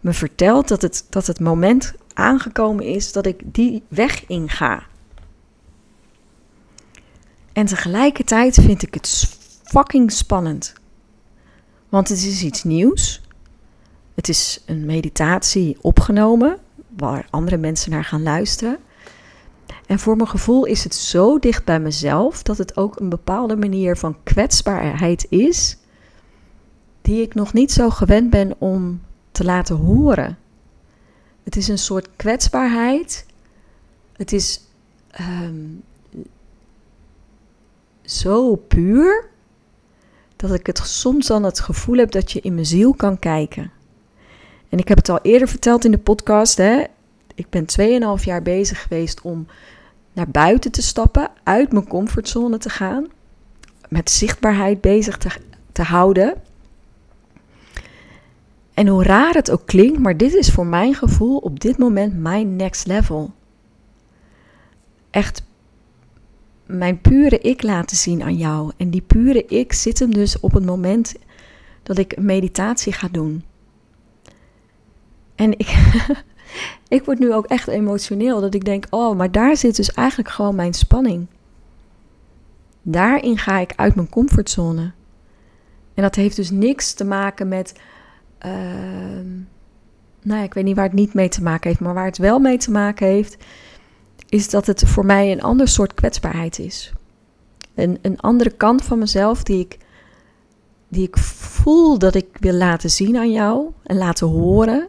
me 0.00 0.12
vertelt 0.12 0.68
dat 0.68 0.82
het, 0.82 1.06
dat 1.10 1.26
het 1.26 1.40
moment 1.40 1.94
aangekomen 2.12 2.84
is 2.84 3.12
dat 3.12 3.26
ik 3.26 3.42
die 3.44 3.82
weg 3.88 4.26
inga. 4.26 4.82
En 7.52 7.66
tegelijkertijd 7.66 8.54
vind 8.54 8.82
ik 8.82 8.94
het 8.94 9.36
fucking 9.62 10.12
spannend. 10.12 10.72
Want 11.88 12.08
het 12.08 12.18
is 12.18 12.42
iets 12.42 12.64
nieuws. 12.64 13.20
Het 14.14 14.28
is 14.28 14.62
een 14.66 14.86
meditatie 14.86 15.76
opgenomen 15.80 16.58
waar 16.96 17.26
andere 17.30 17.56
mensen 17.56 17.90
naar 17.90 18.04
gaan 18.04 18.22
luisteren. 18.22 18.78
En 19.86 19.98
voor 19.98 20.16
mijn 20.16 20.28
gevoel 20.28 20.64
is 20.64 20.84
het 20.84 20.94
zo 20.94 21.38
dicht 21.38 21.64
bij 21.64 21.80
mezelf 21.80 22.42
dat 22.42 22.58
het 22.58 22.76
ook 22.76 23.00
een 23.00 23.08
bepaalde 23.08 23.56
manier 23.56 23.96
van 23.96 24.16
kwetsbaarheid 24.22 25.26
is, 25.28 25.78
die 27.02 27.22
ik 27.22 27.34
nog 27.34 27.52
niet 27.52 27.72
zo 27.72 27.90
gewend 27.90 28.30
ben 28.30 28.54
om 28.58 29.00
te 29.30 29.44
laten 29.44 29.76
horen. 29.76 30.38
Het 31.44 31.56
is 31.56 31.68
een 31.68 31.78
soort 31.78 32.08
kwetsbaarheid. 32.16 33.26
Het 34.12 34.32
is 34.32 34.60
ehm, 35.10 35.64
zo 38.02 38.56
puur 38.56 39.28
dat 40.36 40.54
ik 40.54 40.66
het 40.66 40.78
soms 40.78 41.26
dan 41.26 41.42
het 41.42 41.60
gevoel 41.60 41.96
heb 41.96 42.10
dat 42.10 42.32
je 42.32 42.40
in 42.40 42.54
mijn 42.54 42.66
ziel 42.66 42.94
kan 42.94 43.18
kijken. 43.18 43.70
En 44.68 44.78
ik 44.78 44.88
heb 44.88 44.96
het 44.96 45.08
al 45.08 45.18
eerder 45.22 45.48
verteld 45.48 45.84
in 45.84 45.90
de 45.90 45.98
podcast. 45.98 46.56
Hè? 46.56 46.84
Ik 47.34 47.50
ben 47.50 47.64
2,5 48.18 48.24
jaar 48.24 48.42
bezig 48.42 48.82
geweest 48.82 49.20
om 49.20 49.46
naar 50.16 50.28
buiten 50.30 50.70
te 50.70 50.82
stappen, 50.82 51.30
uit 51.42 51.72
mijn 51.72 51.88
comfortzone 51.88 52.58
te 52.58 52.68
gaan, 52.68 53.06
met 53.88 54.10
zichtbaarheid 54.10 54.80
bezig 54.80 55.16
te, 55.16 55.28
te 55.72 55.82
houden. 55.82 56.34
En 58.74 58.86
hoe 58.88 59.02
raar 59.02 59.34
het 59.34 59.50
ook 59.50 59.66
klinkt, 59.66 59.98
maar 59.98 60.16
dit 60.16 60.34
is 60.34 60.50
voor 60.50 60.66
mijn 60.66 60.94
gevoel 60.94 61.36
op 61.36 61.60
dit 61.60 61.78
moment 61.78 62.18
mijn 62.18 62.56
next 62.56 62.86
level. 62.86 63.32
Echt 65.10 65.44
mijn 66.66 67.00
pure 67.00 67.38
ik 67.38 67.62
laten 67.62 67.96
zien 67.96 68.22
aan 68.22 68.36
jou. 68.36 68.72
En 68.76 68.90
die 68.90 69.02
pure 69.02 69.44
ik 69.46 69.72
zit 69.72 69.98
hem 69.98 70.14
dus 70.14 70.40
op 70.40 70.52
het 70.52 70.64
moment 70.64 71.14
dat 71.82 71.98
ik 71.98 72.20
meditatie 72.20 72.92
ga 72.92 73.08
doen. 73.10 73.44
En 75.34 75.58
ik, 75.58 75.66
ik 76.88 77.04
word 77.04 77.18
nu 77.18 77.32
ook 77.32 77.46
echt 77.46 77.68
emotioneel 77.68 78.40
dat 78.40 78.54
ik 78.54 78.64
denk, 78.64 78.86
oh, 78.90 79.16
maar 79.16 79.32
daar 79.32 79.56
zit 79.56 79.76
dus 79.76 79.92
eigenlijk 79.92 80.28
gewoon 80.28 80.54
mijn 80.54 80.74
spanning. 80.74 81.26
Daarin 82.82 83.38
ga 83.38 83.58
ik 83.58 83.72
uit 83.76 83.94
mijn 83.94 84.08
comfortzone. 84.08 84.92
En 85.94 86.02
dat 86.02 86.14
heeft 86.14 86.36
dus 86.36 86.50
niks 86.50 86.94
te 86.94 87.04
maken 87.04 87.48
met, 87.48 87.80
uh, 88.46 88.52
nou 90.22 90.38
ja, 90.38 90.42
ik 90.42 90.54
weet 90.54 90.64
niet 90.64 90.76
waar 90.76 90.84
het 90.84 90.92
niet 90.92 91.14
mee 91.14 91.28
te 91.28 91.42
maken 91.42 91.68
heeft, 91.68 91.80
maar 91.80 91.94
waar 91.94 92.04
het 92.04 92.18
wel 92.18 92.38
mee 92.38 92.58
te 92.58 92.70
maken 92.70 93.06
heeft, 93.06 93.36
is 94.28 94.50
dat 94.50 94.66
het 94.66 94.82
voor 94.86 95.06
mij 95.06 95.32
een 95.32 95.42
ander 95.42 95.68
soort 95.68 95.94
kwetsbaarheid 95.94 96.58
is. 96.58 96.92
Een, 97.74 97.98
een 98.02 98.20
andere 98.20 98.50
kant 98.50 98.82
van 98.82 98.98
mezelf 98.98 99.42
die 99.42 99.60
ik, 99.60 99.78
die 100.88 101.06
ik 101.06 101.18
voel 101.18 101.98
dat 101.98 102.14
ik 102.14 102.26
wil 102.40 102.54
laten 102.54 102.90
zien 102.90 103.16
aan 103.16 103.32
jou 103.32 103.70
en 103.82 103.96
laten 103.96 104.26
horen. 104.26 104.88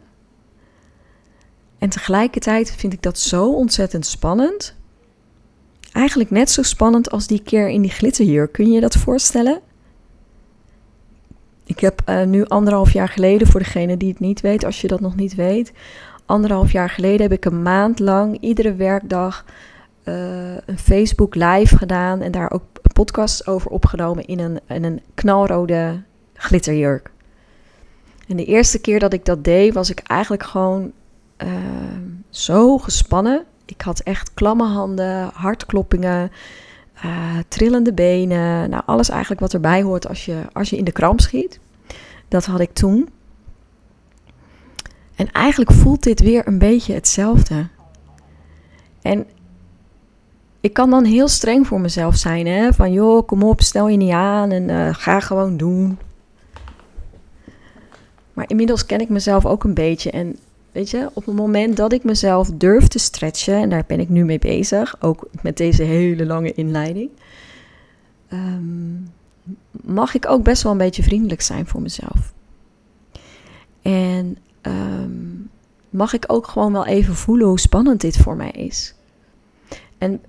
En 1.78 1.88
tegelijkertijd 1.88 2.74
vind 2.76 2.92
ik 2.92 3.02
dat 3.02 3.18
zo 3.18 3.52
ontzettend 3.52 4.06
spannend. 4.06 4.76
Eigenlijk 5.92 6.30
net 6.30 6.50
zo 6.50 6.62
spannend 6.62 7.10
als 7.10 7.26
die 7.26 7.42
keer 7.42 7.68
in 7.68 7.82
die 7.82 7.90
glitterjurk. 7.90 8.52
Kun 8.52 8.66
je 8.66 8.72
je 8.72 8.80
dat 8.80 8.96
voorstellen? 8.96 9.60
Ik 11.64 11.80
heb 11.80 12.02
uh, 12.06 12.24
nu 12.24 12.44
anderhalf 12.44 12.92
jaar 12.92 13.08
geleden, 13.08 13.46
voor 13.46 13.60
degene 13.60 13.96
die 13.96 14.08
het 14.08 14.20
niet 14.20 14.40
weet, 14.40 14.64
als 14.64 14.80
je 14.80 14.88
dat 14.88 15.00
nog 15.00 15.16
niet 15.16 15.34
weet, 15.34 15.72
anderhalf 16.26 16.72
jaar 16.72 16.90
geleden 16.90 17.20
heb 17.20 17.32
ik 17.32 17.44
een 17.44 17.62
maand 17.62 17.98
lang 17.98 18.40
iedere 18.40 18.74
werkdag 18.74 19.44
uh, 20.04 20.14
een 20.66 20.78
Facebook 20.78 21.34
live 21.34 21.76
gedaan 21.76 22.20
en 22.20 22.32
daar 22.32 22.50
ook 22.50 22.62
podcasts 22.92 23.46
over 23.46 23.70
opgenomen 23.70 24.24
in 24.24 24.38
een, 24.38 24.60
in 24.68 24.84
een 24.84 25.00
knalrode 25.14 26.02
glitterjurk. 26.34 27.10
En 28.28 28.36
de 28.36 28.44
eerste 28.44 28.80
keer 28.80 28.98
dat 28.98 29.12
ik 29.12 29.24
dat 29.24 29.44
deed, 29.44 29.74
was 29.74 29.90
ik 29.90 29.98
eigenlijk 29.98 30.42
gewoon 30.42 30.92
uh, 31.44 31.50
zo 32.30 32.78
gespannen. 32.78 33.44
Ik 33.64 33.80
had 33.80 34.00
echt 34.00 34.34
klamme 34.34 34.66
handen, 34.66 35.30
hartkloppingen, 35.32 36.30
uh, 37.04 37.38
trillende 37.48 37.92
benen. 37.92 38.70
Nou, 38.70 38.82
alles 38.86 39.08
eigenlijk 39.08 39.40
wat 39.40 39.54
erbij 39.54 39.82
hoort 39.82 40.08
als 40.08 40.24
je, 40.24 40.40
als 40.52 40.70
je 40.70 40.76
in 40.76 40.84
de 40.84 40.92
kramp 40.92 41.20
schiet. 41.20 41.60
Dat 42.28 42.44
had 42.44 42.60
ik 42.60 42.72
toen. 42.72 43.08
En 45.14 45.32
eigenlijk 45.32 45.72
voelt 45.72 46.02
dit 46.02 46.20
weer 46.20 46.46
een 46.46 46.58
beetje 46.58 46.94
hetzelfde. 46.94 47.66
En 49.02 49.26
ik 50.60 50.72
kan 50.72 50.90
dan 50.90 51.04
heel 51.04 51.28
streng 51.28 51.66
voor 51.66 51.80
mezelf 51.80 52.16
zijn, 52.16 52.46
hè? 52.46 52.72
Van 52.72 52.92
joh, 52.92 53.26
kom 53.26 53.42
op, 53.42 53.60
stel 53.60 53.88
je 53.88 53.96
niet 53.96 54.12
aan 54.12 54.50
en 54.50 54.68
uh, 54.68 54.94
ga 54.94 55.20
gewoon 55.20 55.56
doen. 55.56 55.98
Maar 58.32 58.44
inmiddels 58.48 58.86
ken 58.86 59.00
ik 59.00 59.08
mezelf 59.08 59.46
ook 59.46 59.64
een 59.64 59.74
beetje. 59.74 60.10
En 60.10 60.36
op 61.14 61.26
het 61.26 61.34
moment 61.34 61.76
dat 61.76 61.92
ik 61.92 62.04
mezelf 62.04 62.50
durf 62.54 62.88
te 62.88 62.98
stretchen, 62.98 63.54
en 63.54 63.70
daar 63.70 63.84
ben 63.86 64.00
ik 64.00 64.08
nu 64.08 64.24
mee 64.24 64.38
bezig, 64.38 64.96
ook 65.00 65.28
met 65.42 65.56
deze 65.56 65.82
hele 65.82 66.26
lange 66.26 66.52
inleiding, 66.52 67.10
um, 68.32 69.10
mag 69.70 70.14
ik 70.14 70.28
ook 70.28 70.42
best 70.42 70.62
wel 70.62 70.72
een 70.72 70.78
beetje 70.78 71.02
vriendelijk 71.02 71.40
zijn 71.40 71.66
voor 71.66 71.82
mezelf. 71.82 72.32
En 73.82 74.36
um, 74.62 75.50
mag 75.90 76.12
ik 76.12 76.24
ook 76.26 76.46
gewoon 76.46 76.72
wel 76.72 76.86
even 76.86 77.14
voelen 77.14 77.46
hoe 77.46 77.60
spannend 77.60 78.00
dit 78.00 78.16
voor 78.16 78.36
mij 78.36 78.50
is. 78.50 78.94
En 79.98 80.20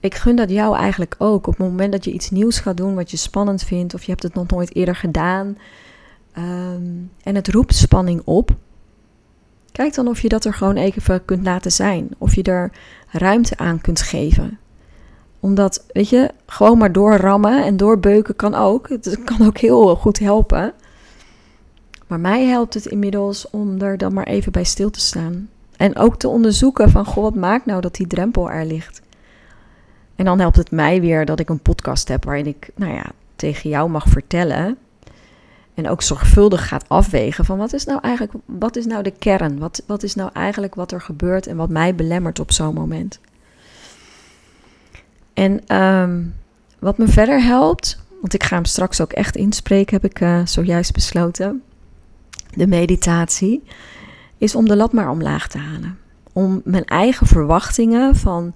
ik 0.00 0.14
gun 0.14 0.36
dat 0.36 0.50
jou 0.50 0.76
eigenlijk 0.76 1.14
ook. 1.18 1.46
Op 1.46 1.58
het 1.58 1.68
moment 1.68 1.92
dat 1.92 2.04
je 2.04 2.12
iets 2.12 2.30
nieuws 2.30 2.58
gaat 2.58 2.76
doen 2.76 2.94
wat 2.94 3.10
je 3.10 3.16
spannend 3.16 3.62
vindt, 3.62 3.94
of 3.94 4.02
je 4.02 4.10
hebt 4.10 4.22
het 4.22 4.34
nog 4.34 4.46
nooit 4.46 4.74
eerder 4.74 4.96
gedaan, 4.96 5.58
um, 6.38 7.10
en 7.22 7.34
het 7.34 7.48
roept 7.48 7.74
spanning 7.74 8.22
op. 8.24 8.56
Kijk 9.74 9.94
dan 9.94 10.08
of 10.08 10.20
je 10.20 10.28
dat 10.28 10.44
er 10.44 10.54
gewoon 10.54 10.76
even 10.76 11.24
kunt 11.24 11.44
laten 11.44 11.72
zijn. 11.72 12.08
Of 12.18 12.34
je 12.34 12.42
er 12.42 12.72
ruimte 13.10 13.56
aan 13.56 13.80
kunt 13.80 14.00
geven. 14.00 14.58
Omdat, 15.40 15.84
weet 15.92 16.08
je, 16.08 16.30
gewoon 16.46 16.78
maar 16.78 16.92
doorrammen 16.92 17.64
en 17.64 17.76
doorbeuken 17.76 18.36
kan 18.36 18.54
ook. 18.54 18.88
Het 18.88 19.18
kan 19.24 19.46
ook 19.46 19.58
heel 19.58 19.96
goed 19.96 20.18
helpen. 20.18 20.72
Maar 22.06 22.20
mij 22.20 22.44
helpt 22.44 22.74
het 22.74 22.86
inmiddels 22.86 23.50
om 23.50 23.80
er 23.80 23.98
dan 23.98 24.14
maar 24.14 24.26
even 24.26 24.52
bij 24.52 24.64
stil 24.64 24.90
te 24.90 25.00
staan. 25.00 25.48
En 25.76 25.96
ook 25.96 26.16
te 26.16 26.28
onderzoeken 26.28 26.90
van, 26.90 27.04
goh, 27.04 27.22
wat 27.22 27.34
maakt 27.34 27.66
nou 27.66 27.80
dat 27.80 27.94
die 27.94 28.06
drempel 28.06 28.50
er 28.50 28.64
ligt? 28.64 29.02
En 30.16 30.24
dan 30.24 30.40
helpt 30.40 30.56
het 30.56 30.70
mij 30.70 31.00
weer 31.00 31.24
dat 31.24 31.40
ik 31.40 31.48
een 31.48 31.62
podcast 31.62 32.08
heb 32.08 32.24
waarin 32.24 32.46
ik, 32.46 32.70
nou 32.74 32.92
ja, 32.92 33.06
tegen 33.36 33.70
jou 33.70 33.90
mag 33.90 34.08
vertellen. 34.08 34.78
En 35.74 35.88
ook 35.88 36.02
zorgvuldig 36.02 36.68
gaat 36.68 36.88
afwegen 36.88 37.44
van 37.44 37.58
wat 37.58 37.72
is 37.72 37.84
nou 37.84 38.00
eigenlijk, 38.02 38.34
wat 38.44 38.76
is 38.76 38.86
nou 38.86 39.02
de 39.02 39.10
kern? 39.10 39.58
Wat, 39.58 39.82
wat 39.86 40.02
is 40.02 40.14
nou 40.14 40.30
eigenlijk 40.32 40.74
wat 40.74 40.92
er 40.92 41.00
gebeurt 41.00 41.46
en 41.46 41.56
wat 41.56 41.68
mij 41.68 41.94
belemmert 41.94 42.40
op 42.40 42.52
zo'n 42.52 42.74
moment? 42.74 43.20
En 45.32 45.76
um, 45.76 46.34
wat 46.78 46.98
me 46.98 47.08
verder 47.08 47.42
helpt, 47.42 48.02
want 48.20 48.34
ik 48.34 48.42
ga 48.42 48.54
hem 48.54 48.64
straks 48.64 49.00
ook 49.00 49.12
echt 49.12 49.36
inspreken, 49.36 50.00
heb 50.00 50.10
ik 50.10 50.20
uh, 50.20 50.40
zojuist 50.44 50.92
besloten 50.92 51.62
de 52.56 52.66
meditatie, 52.66 53.62
is 54.38 54.54
om 54.54 54.68
de 54.68 54.76
lat 54.76 54.92
maar 54.92 55.10
omlaag 55.10 55.48
te 55.48 55.58
halen. 55.58 55.98
Om 56.32 56.60
mijn 56.64 56.84
eigen 56.84 57.26
verwachtingen 57.26 58.16
van 58.16 58.54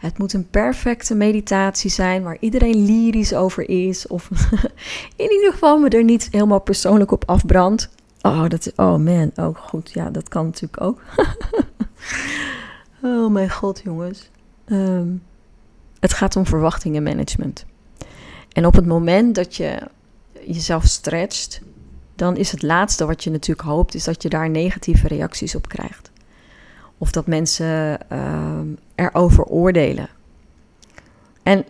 het 0.00 0.18
moet 0.18 0.32
een 0.32 0.50
perfecte 0.50 1.14
meditatie 1.14 1.90
zijn 1.90 2.22
waar 2.22 2.36
iedereen 2.40 2.84
lyrisch 2.84 3.34
over 3.34 3.68
is. 3.68 4.06
Of 4.06 4.30
in 5.16 5.32
ieder 5.32 5.52
geval 5.52 5.78
me 5.78 5.88
er 5.88 6.04
niet 6.04 6.28
helemaal 6.30 6.60
persoonlijk 6.60 7.10
op 7.10 7.24
afbrandt. 7.26 7.88
Oh, 8.22 8.48
dat, 8.48 8.72
oh 8.76 8.96
man, 8.96 9.30
oh 9.36 9.56
goed, 9.56 9.90
ja, 9.90 10.10
dat 10.10 10.28
kan 10.28 10.44
natuurlijk 10.44 10.82
ook. 10.82 11.02
oh 13.02 13.30
mijn 13.30 13.50
god, 13.50 13.80
jongens. 13.84 14.30
Um, 14.66 15.22
het 15.98 16.12
gaat 16.12 16.36
om 16.36 16.46
verwachtingenmanagement. 16.46 17.64
En 18.52 18.66
op 18.66 18.74
het 18.74 18.86
moment 18.86 19.34
dat 19.34 19.56
je 19.56 19.78
jezelf 20.46 20.84
stretcht, 20.84 21.60
dan 22.14 22.36
is 22.36 22.50
het 22.50 22.62
laatste 22.62 23.06
wat 23.06 23.24
je 23.24 23.30
natuurlijk 23.30 23.68
hoopt, 23.68 23.94
is 23.94 24.04
dat 24.04 24.22
je 24.22 24.28
daar 24.28 24.50
negatieve 24.50 25.08
reacties 25.08 25.54
op 25.54 25.68
krijgt. 25.68 26.10
Of 27.00 27.10
dat 27.10 27.26
mensen 27.26 27.98
uh, 28.12 28.60
erover 28.94 29.44
oordelen. 29.44 30.08
En 31.42 31.64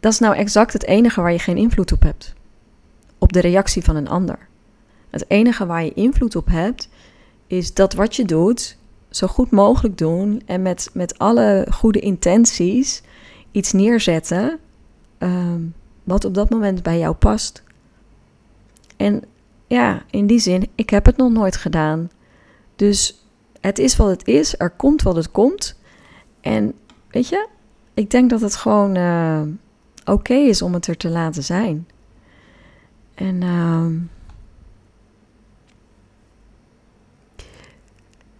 dat 0.00 0.12
is 0.12 0.18
nou 0.18 0.34
exact 0.36 0.72
het 0.72 0.84
enige 0.84 1.20
waar 1.20 1.32
je 1.32 1.38
geen 1.38 1.56
invloed 1.56 1.92
op 1.92 2.02
hebt. 2.02 2.34
Op 3.18 3.32
de 3.32 3.40
reactie 3.40 3.84
van 3.84 3.96
een 3.96 4.08
ander. 4.08 4.38
Het 5.10 5.24
enige 5.28 5.66
waar 5.66 5.84
je 5.84 5.94
invloed 5.94 6.36
op 6.36 6.46
hebt, 6.46 6.88
is 7.46 7.74
dat 7.74 7.94
wat 7.94 8.16
je 8.16 8.24
doet, 8.24 8.76
zo 9.10 9.26
goed 9.26 9.50
mogelijk 9.50 9.98
doen 9.98 10.42
en 10.46 10.62
met, 10.62 10.90
met 10.92 11.18
alle 11.18 11.66
goede 11.70 12.00
intenties 12.00 13.02
iets 13.50 13.72
neerzetten 13.72 14.58
uh, 15.18 15.54
wat 16.04 16.24
op 16.24 16.34
dat 16.34 16.50
moment 16.50 16.82
bij 16.82 16.98
jou 16.98 17.14
past. 17.14 17.62
En 18.96 19.22
ja, 19.66 20.02
in 20.10 20.26
die 20.26 20.38
zin, 20.38 20.68
ik 20.74 20.90
heb 20.90 21.06
het 21.06 21.16
nog 21.16 21.30
nooit 21.30 21.56
gedaan. 21.56 22.10
Dus 22.76 23.21
het 23.62 23.78
is 23.78 23.96
wat 23.96 24.08
het 24.08 24.26
is, 24.26 24.58
er 24.58 24.70
komt 24.70 25.02
wat 25.02 25.16
het 25.16 25.30
komt. 25.30 25.80
En 26.40 26.74
weet 27.10 27.28
je, 27.28 27.48
ik 27.94 28.10
denk 28.10 28.30
dat 28.30 28.40
het 28.40 28.56
gewoon 28.56 28.96
uh, 28.96 29.40
oké 30.04 30.34
is 30.34 30.62
om 30.62 30.74
het 30.74 30.86
er 30.86 30.96
te 30.96 31.08
laten 31.08 31.44
zijn. 31.44 31.86
En 33.14 33.42
uh, 33.42 33.86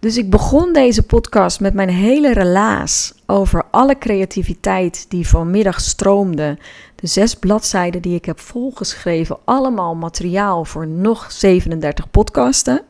Dus 0.03 0.17
ik 0.17 0.29
begon 0.29 0.73
deze 0.73 1.03
podcast 1.03 1.59
met 1.59 1.73
mijn 1.73 1.89
hele 1.89 2.33
relaas 2.33 3.13
over 3.25 3.63
alle 3.71 3.97
creativiteit 3.97 5.05
die 5.09 5.27
vanmiddag 5.27 5.81
stroomde. 5.81 6.57
De 6.95 7.07
zes 7.07 7.35
bladzijden 7.35 8.01
die 8.01 8.15
ik 8.15 8.25
heb 8.25 8.39
volgeschreven, 8.39 9.37
allemaal 9.43 9.95
materiaal 9.95 10.65
voor 10.65 10.87
nog 10.87 11.31
37 11.31 12.11
podcasten. 12.11 12.81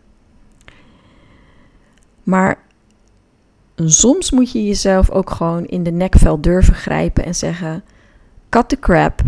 Maar 2.24 2.58
soms 3.76 4.32
moet 4.32 4.52
je 4.52 4.66
jezelf 4.66 5.10
ook 5.10 5.30
gewoon 5.30 5.66
in 5.66 5.84
de 5.84 5.92
nekvel 5.92 6.42
durven 6.42 6.76
grijpen 6.76 7.26
en 7.26 7.36
zeggen: 7.36 7.84
cut 8.50 8.70
the 8.70 8.80
crap. 8.80 9.22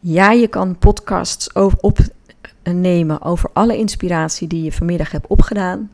Ja, 0.00 0.30
je 0.30 0.48
kan 0.48 0.78
podcasts 0.78 1.52
opnemen 1.80 3.22
over 3.22 3.50
alle 3.52 3.76
inspiratie 3.76 4.48
die 4.48 4.62
je 4.62 4.72
vanmiddag 4.72 5.10
hebt 5.10 5.26
opgedaan. 5.26 5.90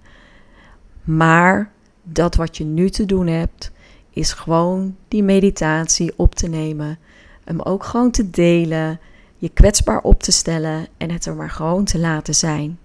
Maar 1.04 1.72
dat 2.02 2.34
wat 2.34 2.56
je 2.56 2.64
nu 2.64 2.90
te 2.90 3.06
doen 3.06 3.26
hebt, 3.26 3.70
is 4.10 4.32
gewoon 4.32 4.96
die 5.08 5.22
meditatie 5.22 6.12
op 6.16 6.34
te 6.34 6.48
nemen. 6.48 6.98
Hem 7.44 7.60
ook 7.60 7.84
gewoon 7.84 8.10
te 8.10 8.30
delen, 8.30 9.00
je 9.36 9.48
kwetsbaar 9.48 10.00
op 10.00 10.22
te 10.22 10.32
stellen 10.32 10.86
en 10.96 11.10
het 11.10 11.26
er 11.26 11.34
maar 11.34 11.50
gewoon 11.50 11.84
te 11.84 11.98
laten 11.98 12.34
zijn. 12.34 12.78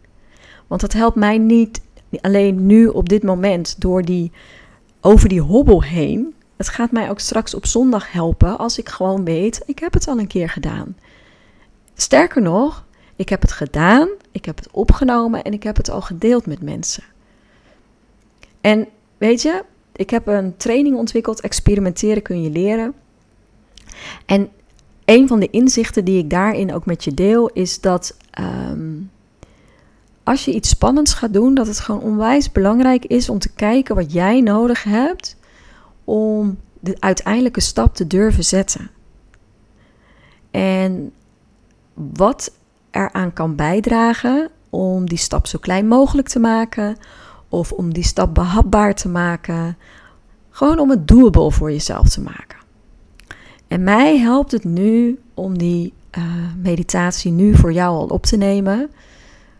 Want 0.67 0.81
dat 0.81 0.93
helpt 0.93 1.15
mij 1.15 1.37
niet 1.37 1.81
alleen 2.21 2.65
nu 2.65 2.87
op 2.87 3.09
dit 3.09 3.23
moment 3.23 3.81
door 3.81 4.01
die, 4.01 4.31
over 5.01 5.29
die 5.29 5.41
hobbel 5.41 5.83
heen. 5.83 6.33
Het 6.57 6.69
gaat 6.69 6.91
mij 6.91 7.09
ook 7.09 7.19
straks 7.19 7.53
op 7.55 7.65
zondag 7.65 8.11
helpen 8.11 8.57
als 8.57 8.77
ik 8.77 8.89
gewoon 8.89 9.25
weet, 9.25 9.61
ik 9.65 9.79
heb 9.79 9.93
het 9.93 10.07
al 10.07 10.19
een 10.19 10.27
keer 10.27 10.49
gedaan. 10.49 10.97
Sterker 11.95 12.41
nog, 12.41 12.85
ik 13.15 13.29
heb 13.29 13.41
het 13.41 13.51
gedaan, 13.51 14.09
ik 14.31 14.45
heb 14.45 14.55
het 14.55 14.71
opgenomen 14.71 15.43
en 15.43 15.53
ik 15.53 15.63
heb 15.63 15.77
het 15.77 15.89
al 15.89 16.01
gedeeld 16.01 16.45
met 16.45 16.61
mensen. 16.61 17.03
En 18.61 18.87
weet 19.17 19.41
je, 19.41 19.63
ik 19.95 20.09
heb 20.09 20.27
een 20.27 20.57
training 20.57 20.97
ontwikkeld, 20.97 21.41
experimenteren 21.41 22.21
kun 22.21 22.41
je 22.41 22.49
leren. 22.49 22.93
En 24.25 24.49
een 25.05 25.27
van 25.27 25.39
de 25.39 25.49
inzichten 25.49 26.05
die 26.05 26.17
ik 26.17 26.29
daarin 26.29 26.73
ook 26.73 26.85
met 26.85 27.03
je 27.03 27.13
deel 27.13 27.49
is 27.49 27.81
dat 27.81 28.17
ehm, 28.31 28.93
als 30.25 30.45
je 30.45 30.53
iets 30.53 30.69
spannends 30.69 31.13
gaat 31.13 31.33
doen, 31.33 31.53
dat 31.53 31.67
het 31.67 31.79
gewoon 31.79 32.01
onwijs 32.01 32.51
belangrijk 32.51 33.05
is 33.05 33.29
om 33.29 33.39
te 33.39 33.53
kijken 33.53 33.95
wat 33.95 34.11
jij 34.11 34.41
nodig 34.41 34.83
hebt 34.83 35.37
om 36.03 36.57
de 36.79 36.95
uiteindelijke 36.99 37.61
stap 37.61 37.95
te 37.95 38.07
durven 38.07 38.43
zetten. 38.43 38.89
En 40.51 41.11
wat 41.93 42.51
eraan 42.91 43.33
kan 43.33 43.55
bijdragen 43.55 44.49
om 44.69 45.09
die 45.09 45.17
stap 45.17 45.47
zo 45.47 45.59
klein 45.59 45.87
mogelijk 45.87 46.27
te 46.27 46.39
maken, 46.39 46.97
of 47.49 47.71
om 47.71 47.93
die 47.93 48.03
stap 48.03 48.33
behapbaar 48.33 48.95
te 48.95 49.09
maken. 49.09 49.77
Gewoon 50.49 50.79
om 50.79 50.89
het 50.89 51.07
doable 51.07 51.51
voor 51.51 51.71
jezelf 51.71 52.09
te 52.09 52.21
maken. 52.21 52.57
En 53.67 53.83
mij 53.83 54.17
helpt 54.17 54.51
het 54.51 54.63
nu 54.63 55.19
om 55.33 55.57
die 55.57 55.93
uh, 56.17 56.23
meditatie 56.57 57.31
nu 57.31 57.55
voor 57.55 57.73
jou 57.73 57.95
al 57.95 58.07
op 58.07 58.23
te 58.23 58.37
nemen, 58.37 58.89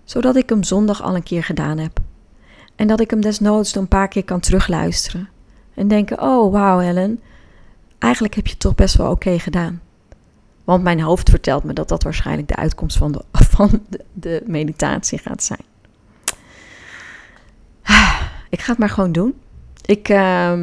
zodat 0.05 0.35
ik 0.35 0.49
hem 0.49 0.63
zondag 0.63 1.01
al 1.01 1.15
een 1.15 1.23
keer 1.23 1.43
gedaan 1.43 1.77
heb. 1.77 1.99
En 2.75 2.87
dat 2.87 2.99
ik 2.99 3.09
hem 3.09 3.21
desnoods 3.21 3.75
een 3.75 3.87
paar 3.87 4.07
keer 4.07 4.23
kan 4.23 4.39
terugluisteren. 4.39 5.29
En 5.73 5.87
denken: 5.87 6.21
oh 6.21 6.51
wauw, 6.51 6.79
Helen, 6.79 7.19
eigenlijk 7.99 8.35
heb 8.35 8.45
je 8.45 8.51
het 8.51 8.61
toch 8.61 8.75
best 8.75 8.95
wel 8.95 9.11
oké 9.11 9.39
gedaan. 9.39 9.81
Want 10.63 10.83
mijn 10.83 11.01
hoofd 11.01 11.29
vertelt 11.29 11.63
me 11.63 11.73
dat 11.73 11.89
dat 11.89 12.03
waarschijnlijk 12.03 12.47
de 12.47 12.55
uitkomst 12.55 12.97
van 12.97 13.11
de, 13.11 13.21
van 13.55 13.81
de, 13.89 14.05
de 14.13 14.43
meditatie 14.45 15.17
gaat 15.17 15.43
zijn. 15.43 15.63
Ik 18.49 18.61
ga 18.61 18.69
het 18.69 18.79
maar 18.79 18.89
gewoon 18.89 19.11
doen. 19.11 19.33
Ik, 19.85 20.09
uh, 20.09 20.53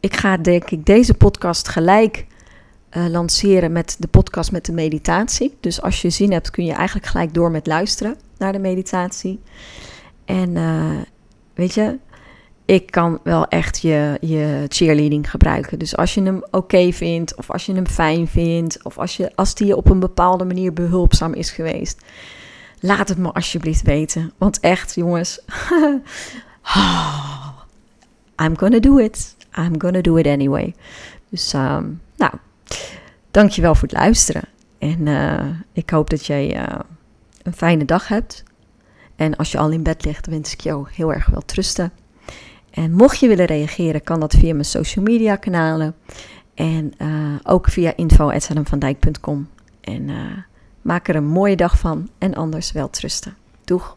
ik 0.00 0.16
ga 0.16 0.36
denk 0.36 0.70
ik 0.70 0.86
deze 0.86 1.14
podcast 1.14 1.68
gelijk 1.68 2.26
uh, 2.96 3.06
lanceren 3.08 3.72
met 3.72 3.96
de 3.98 4.06
podcast 4.08 4.52
met 4.52 4.64
de 4.64 4.72
meditatie. 4.72 5.56
Dus 5.60 5.82
als 5.82 6.02
je 6.02 6.10
zin 6.10 6.32
hebt 6.32 6.50
kun 6.50 6.64
je 6.64 6.72
eigenlijk 6.72 7.06
gelijk 7.06 7.34
door 7.34 7.50
met 7.50 7.66
luisteren 7.66 8.16
naar 8.38 8.52
de 8.52 8.58
meditatie. 8.58 9.40
En 10.24 10.50
uh, 10.50 10.90
weet 11.54 11.74
je, 11.74 11.98
ik 12.64 12.90
kan 12.90 13.18
wel 13.22 13.48
echt 13.48 13.80
je, 13.80 14.18
je 14.20 14.64
cheerleading 14.68 15.30
gebruiken. 15.30 15.78
Dus 15.78 15.96
als 15.96 16.14
je 16.14 16.22
hem 16.22 16.44
oké 16.50 16.92
vindt, 16.92 17.36
of 17.36 17.50
als 17.50 17.66
je 17.66 17.74
hem 17.74 17.86
fijn 17.86 18.28
vindt, 18.28 18.84
of 18.84 18.98
als, 18.98 19.16
je, 19.16 19.32
als 19.34 19.54
die 19.54 19.66
je 19.66 19.76
op 19.76 19.90
een 19.90 20.00
bepaalde 20.00 20.44
manier 20.44 20.72
behulpzaam 20.72 21.32
is 21.32 21.50
geweest, 21.50 22.04
Laat 22.80 23.08
het 23.08 23.18
me 23.18 23.32
alsjeblieft 23.32 23.82
weten. 23.82 24.32
Want 24.38 24.60
echt, 24.60 24.94
jongens. 24.94 25.40
I'm 28.42 28.58
gonna 28.58 28.78
do 28.78 28.98
it. 28.98 29.36
I'm 29.58 29.80
gonna 29.80 30.00
do 30.00 30.16
it 30.16 30.26
anyway. 30.26 30.74
Dus, 31.28 31.52
um, 31.52 32.00
nou, 32.16 32.32
dankjewel 33.36 33.74
voor 33.74 33.88
het 33.88 33.96
luisteren. 33.96 34.42
En 34.78 35.06
uh, 35.06 35.44
ik 35.72 35.90
hoop 35.90 36.10
dat 36.10 36.26
jij 36.26 36.56
uh, 36.56 36.78
een 37.42 37.52
fijne 37.52 37.84
dag 37.84 38.08
hebt. 38.08 38.42
En 39.16 39.36
als 39.36 39.52
je 39.52 39.58
al 39.58 39.70
in 39.70 39.82
bed 39.82 40.04
ligt, 40.04 40.26
wens 40.26 40.52
ik 40.52 40.60
jou 40.60 40.86
heel 40.92 41.12
erg 41.12 41.26
wel 41.26 41.42
trusten. 41.44 41.92
En 42.70 42.92
mocht 42.92 43.18
je 43.18 43.28
willen 43.28 43.46
reageren, 43.46 44.02
kan 44.02 44.20
dat 44.20 44.34
via 44.34 44.52
mijn 44.52 44.64
social 44.64 45.04
media 45.04 45.36
kanalen. 45.36 45.94
En 46.54 46.92
uh, 46.98 47.34
ook 47.42 47.68
via 47.68 47.92
info.selmvandijk.com. 47.96 49.48
En 49.80 50.10
Maak 50.86 51.08
er 51.08 51.16
een 51.16 51.26
mooie 51.26 51.56
dag 51.56 51.78
van 51.78 52.08
en 52.18 52.34
anders 52.34 52.72
wel 52.72 52.90
trusten. 52.90 53.36
Doeg! 53.64 53.96